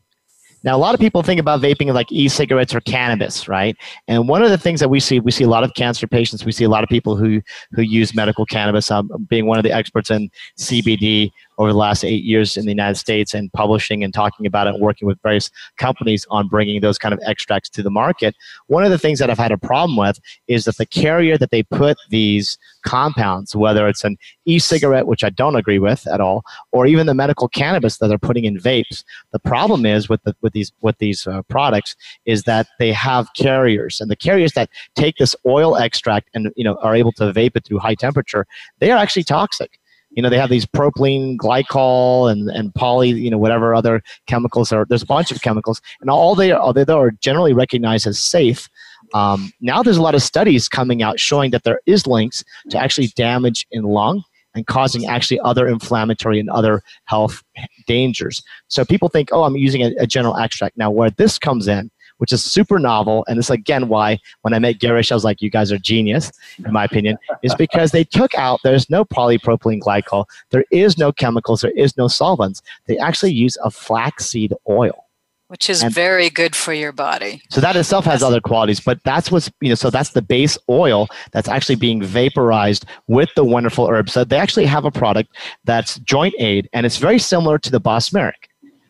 [0.65, 3.77] Now, a lot of people think about vaping like e-cigarettes or cannabis, right?
[4.09, 6.47] And one of the things that we see, we see a lot of cancer patients.
[6.47, 7.43] We see a lot of people who
[7.73, 8.91] who use medical cannabis.
[8.91, 12.71] Um, being one of the experts in CBD over the last eight years in the
[12.71, 16.81] United States and publishing and talking about it and working with various companies on bringing
[16.81, 18.35] those kind of extracts to the market.
[18.67, 21.51] One of the things that I've had a problem with is that the carrier that
[21.51, 26.21] they put these compounds, whether it's an e cigarette, which I don't agree with at
[26.21, 26.43] all,
[26.73, 30.35] or even the medical cannabis that they're putting in vapes, the problem is with, the,
[30.43, 31.97] with these, with these uh, products
[32.27, 34.01] is that they have carriers.
[34.01, 37.57] And the carriers that take this oil extract and you know, are able to vape
[37.57, 38.47] it through high temperature,
[38.81, 39.79] they are actually toxic
[40.15, 44.73] you know they have these propylene glycol and, and poly you know whatever other chemicals
[44.73, 48.19] are there's a bunch of chemicals and all they are they are generally recognized as
[48.19, 48.69] safe
[49.13, 52.79] Um, now there's a lot of studies coming out showing that there is links to
[52.79, 54.23] actually damage in lung
[54.55, 57.43] and causing actually other inflammatory and other health
[57.87, 58.43] dangers.
[58.69, 60.77] So people think, oh, I'm using a, a general extract.
[60.77, 63.25] Now, where this comes in which is super novel.
[63.29, 66.33] And this again why when I met Girish, I was like, you guys are genius,
[66.65, 71.13] in my opinion, is because they took out there's no polypropylene glycol, there is no
[71.13, 72.63] chemicals, there is no solvents.
[72.87, 75.05] They actually use a flaxseed oil
[75.49, 77.41] which is and very good for your body.
[77.51, 79.75] So that itself has other qualities, but that's what's you know.
[79.75, 84.13] So that's the base oil that's actually being vaporized with the wonderful herbs.
[84.13, 87.81] So they actually have a product that's joint aid, and it's very similar to the
[87.81, 88.49] Bosmeric.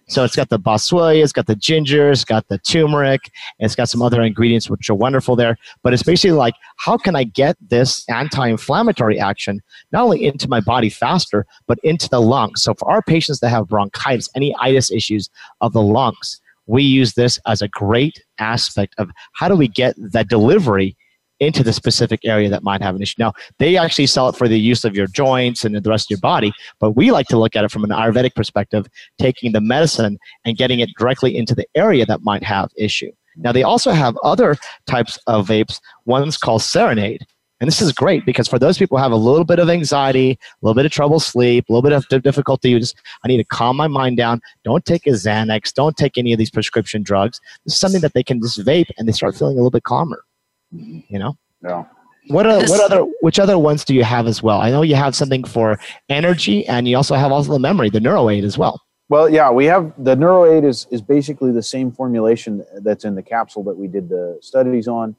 [0.09, 3.75] So it's got the boswellia, it's got the ginger, it's got the turmeric, and it's
[3.75, 5.57] got some other ingredients which are wonderful there.
[5.83, 10.61] But it's basically like, how can I get this anti-inflammatory action not only into my
[10.61, 12.63] body faster, but into the lungs?
[12.63, 15.31] So for our patients that have bronchitis, any itis issues
[15.61, 19.95] of the lungs, we use this as a great aspect of how do we get
[19.99, 20.97] that delivery
[21.41, 23.17] into the specific area that might have an issue.
[23.19, 26.11] Now, they actually sell it for the use of your joints and the rest of
[26.11, 28.87] your body, but we like to look at it from an Ayurvedic perspective,
[29.19, 33.11] taking the medicine and getting it directly into the area that might have issue.
[33.37, 34.57] Now, they also have other
[34.87, 35.81] types of vapes.
[36.05, 37.27] One's called Serenade.
[37.61, 40.33] And this is great because for those people who have a little bit of anxiety,
[40.33, 43.45] a little bit of trouble sleep, a little bit of difficulty, just I need to
[43.45, 44.41] calm my mind down.
[44.65, 45.73] Don't take a Xanax.
[45.73, 47.41] Don't take any of these prescription drugs.
[47.65, 49.85] This is something that they can just vape and they start feeling a little bit
[49.85, 50.25] calmer
[50.73, 51.37] you know?
[51.63, 51.85] Yeah.
[52.29, 54.61] What are, what other which other ones do you have as well?
[54.61, 57.99] I know you have something for energy and you also have also the memory the
[57.99, 58.81] neuroaid as well.
[59.11, 63.23] Well yeah we have the neuroaid is is basically the same formulation that's in the
[63.23, 65.17] capsule that we did the studies on.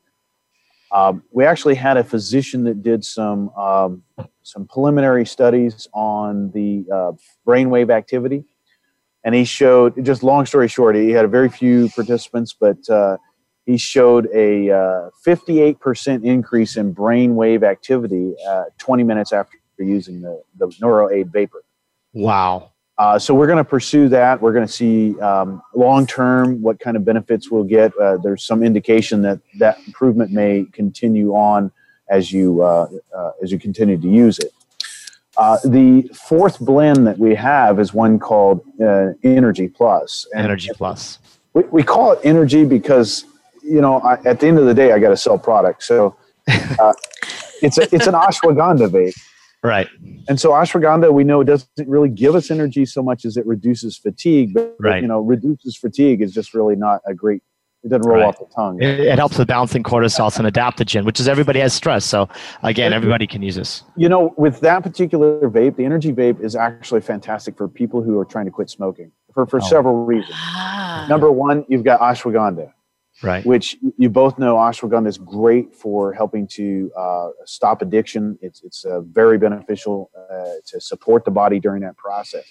[0.92, 4.02] Um, we actually had a physician that did some um,
[4.42, 7.12] some preliminary studies on the uh,
[7.46, 8.46] brainwave activity.
[9.24, 13.18] And he showed just long story short he had a very few participants but uh,
[13.66, 20.22] he showed a uh, 58% increase in brain wave activity uh, 20 minutes after using
[20.22, 21.64] the, the NeuroAid vapor.
[22.14, 22.72] Wow.
[22.98, 24.42] Uh, so we're going to pursue that.
[24.42, 27.92] We're going to see um, long term what kind of benefits we'll get.
[27.98, 31.72] Uh, there's some indication that that improvement may continue on
[32.10, 32.88] as you uh,
[33.18, 34.54] uh, as you continue to use it.
[35.66, 38.62] the fourth blend that we have is one called
[39.24, 40.26] Energy Plus.
[40.34, 41.20] Energy Plus.
[41.54, 43.26] We, we call it Energy because
[43.66, 45.88] you know, I, at the end of the day, I got to sell products.
[45.88, 46.16] So
[46.48, 46.94] uh,
[47.62, 49.16] it's a, it's an ashwagandha vape.
[49.64, 49.88] Right.
[50.28, 53.98] And so ashwagandha, we know doesn't really give us energy so much as it reduces
[53.98, 54.54] fatigue.
[54.54, 55.02] But, right.
[55.02, 57.42] you know, reduces fatigue is just really not a great.
[57.84, 58.28] It doesn't roll right.
[58.28, 58.82] off the tongue.
[58.82, 62.04] It, it, helps with balancing cortisol and adaptogen, which is everybody has stress.
[62.04, 62.28] So
[62.64, 63.84] again, everybody can use this.
[63.96, 68.20] You know, with that particular vape, the energy vape is actually fantastic for people who
[68.20, 69.68] are trying to quit smoking for for oh.
[69.68, 70.34] several reasons.
[70.36, 71.06] Ah.
[71.08, 72.72] Number one, you've got ashwagandha
[73.24, 73.46] right.
[73.46, 78.38] which you both know ashwagandha is great for helping to uh, stop addiction.
[78.42, 82.46] It's, it's uh, very beneficial uh, to support the body during that process.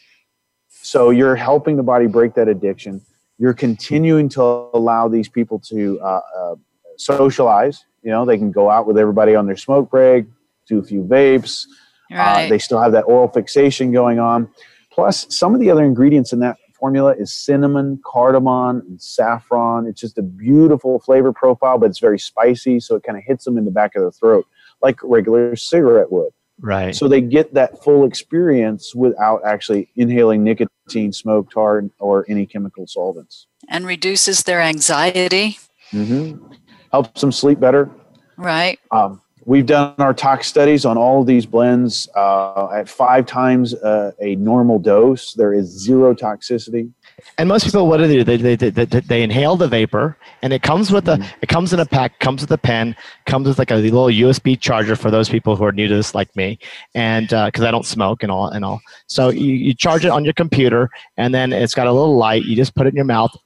[0.69, 3.01] So you're helping the body break that addiction.
[3.39, 6.55] You're continuing to allow these people to uh, uh,
[6.97, 7.85] socialize.
[8.03, 10.27] You know, they can go out with everybody on their smoke break,
[10.67, 11.67] do a few vapes.
[12.13, 12.49] Uh, right.
[12.49, 14.49] they still have that oral fixation going on.
[14.93, 19.87] Plus, some of the other ingredients in that formula is cinnamon, cardamom, and saffron.
[19.87, 23.47] It's just a beautiful flavor profile, but it's very spicy, so it kind of hits
[23.47, 24.47] them in the back of the throat
[24.83, 26.31] like regular cigarette would.
[26.61, 26.95] Right.
[26.95, 32.87] So they get that full experience without actually inhaling nicotine, smoke, tar, or any chemical
[32.87, 33.47] solvents.
[33.67, 35.57] And reduces their anxiety.
[35.91, 36.53] Mm-hmm.
[36.93, 37.91] Helps them sleep better.
[38.37, 38.79] Right.
[38.91, 43.75] Um, We've done our tox studies on all of these blends uh, at five times
[43.75, 45.35] uh, a normal dose.
[45.35, 46.91] There is zero toxicity.
[47.37, 48.25] And most people, what do they do?
[48.25, 51.39] They, they, they, they inhale the vapor, and it comes with a mm-hmm.
[51.43, 54.59] it comes in a pack, comes with a pen, comes with like a little USB
[54.59, 56.59] charger for those people who are new to this, like me,
[56.95, 58.81] and because uh, I don't smoke and all and all.
[59.07, 60.89] So you, you charge it on your computer,
[61.19, 62.45] and then it's got a little light.
[62.45, 63.37] You just put it in your mouth,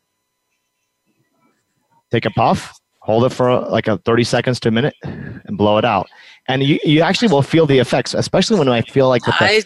[2.11, 2.78] take a puff,
[3.09, 6.07] hold it for like a 30 seconds to a minute and blow it out.
[6.47, 9.63] And you, you actually will feel the effects especially when i feel like the, I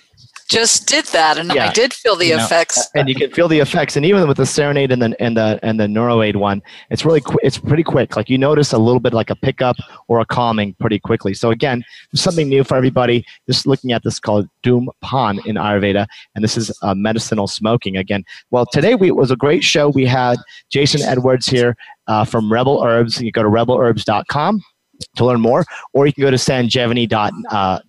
[0.53, 2.91] just did that and yeah, I did feel the effects.
[2.95, 5.59] and you can feel the effects and even with the serenade and the and the
[5.63, 8.17] and the neuroaid one it's really qu- it's pretty quick.
[8.17, 9.77] Like you notice a little bit like a pickup
[10.09, 11.33] or a calming pretty quickly.
[11.33, 11.83] So again
[12.15, 16.57] something new for everybody just looking at this called doom pan in ayurveda and this
[16.57, 17.97] is uh, medicinal smoking.
[17.97, 19.89] Again well today we, it was a great show.
[19.89, 20.37] We had
[20.71, 21.77] jason edwards here
[22.07, 24.61] uh, from rebel herbs you go to rebelherbs.com
[25.17, 27.81] to learn more, or you can go to Sanjevani dot uh,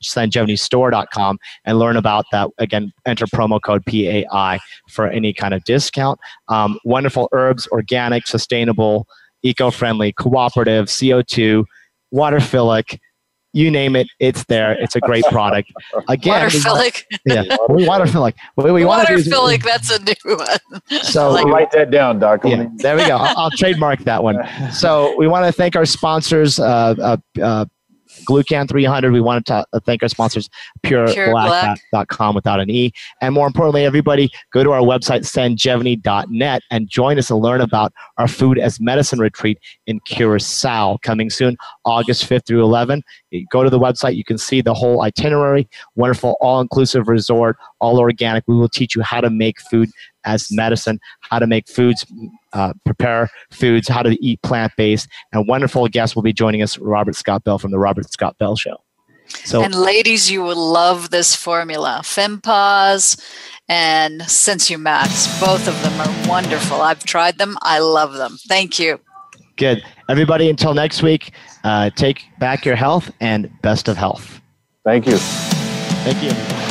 [1.65, 2.49] and learn about that.
[2.57, 4.59] Again, enter promo code PAI
[4.89, 6.19] for any kind of discount.
[6.47, 9.07] Um, wonderful herbs, organic, sustainable,
[9.43, 11.65] eco-friendly, cooperative, CO2,
[12.13, 12.99] waterphilic,
[13.53, 14.73] you name it, it's there.
[14.73, 15.71] It's a great product.
[16.09, 17.03] Again, waterphilic.
[17.25, 18.33] yeah, we waterphilic.
[18.55, 21.01] What we want to do is, that's a new one.
[21.03, 22.41] so like- Write that down, Doc.
[22.43, 23.17] yeah, there we go.
[23.17, 24.37] I'll, I'll trademark that one.
[24.71, 27.65] So we want to thank our sponsors, uh, uh, uh,
[28.25, 29.11] Glucan 300.
[29.11, 30.49] We want to uh, thank our sponsors,
[30.81, 31.79] Pure Black.
[31.93, 32.91] pureblack.com without an E.
[33.21, 37.93] And more importantly, everybody, go to our website, sanjevani.net, and join us and learn about
[38.17, 43.01] our food as medicine retreat in Curacao coming soon, August 5th through 11.
[43.31, 45.67] You go to the website, you can see the whole itinerary.
[45.95, 48.43] Wonderful, all inclusive resort, all organic.
[48.47, 49.89] We will teach you how to make food
[50.25, 52.05] as medicine, how to make foods,
[52.53, 55.07] uh, prepare foods, how to eat plant based.
[55.31, 58.55] And wonderful guest will be joining us, Robert Scott Bell from the Robert Scott Bell
[58.55, 58.77] Show.
[59.45, 62.01] So, and ladies, you will love this formula.
[62.03, 63.19] Fempause
[63.69, 65.39] and Sensumax.
[65.39, 66.81] Both of them are wonderful.
[66.81, 67.57] I've tried them.
[67.61, 68.37] I love them.
[68.47, 68.99] Thank you.
[69.55, 69.83] good.
[70.09, 71.31] Everybody, until next week,
[71.63, 74.41] uh, take back your health and best of health.
[74.83, 75.17] Thank you.
[75.17, 76.62] Thank you.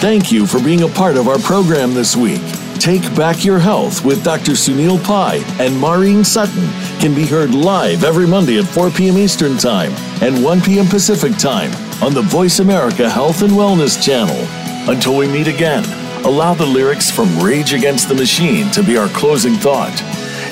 [0.00, 2.40] Thank you for being a part of our program this week.
[2.78, 4.52] Take Back Your Health with Dr.
[4.52, 6.70] Sunil Pai and Maureen Sutton
[7.00, 9.18] can be heard live every Monday at 4 p.m.
[9.18, 9.92] Eastern Time
[10.22, 10.86] and 1 p.m.
[10.86, 11.70] Pacific Time
[12.02, 14.38] on the Voice America Health and Wellness channel.
[14.90, 15.84] Until we meet again,
[16.24, 20.00] allow the lyrics from Rage Against the Machine to be our closing thought.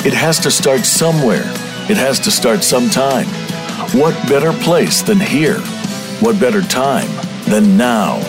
[0.04, 1.50] It has to start somewhere.
[1.88, 3.28] It has to start sometime.
[3.98, 5.60] What better place than here?
[6.20, 7.08] What better time
[7.46, 8.20] than now?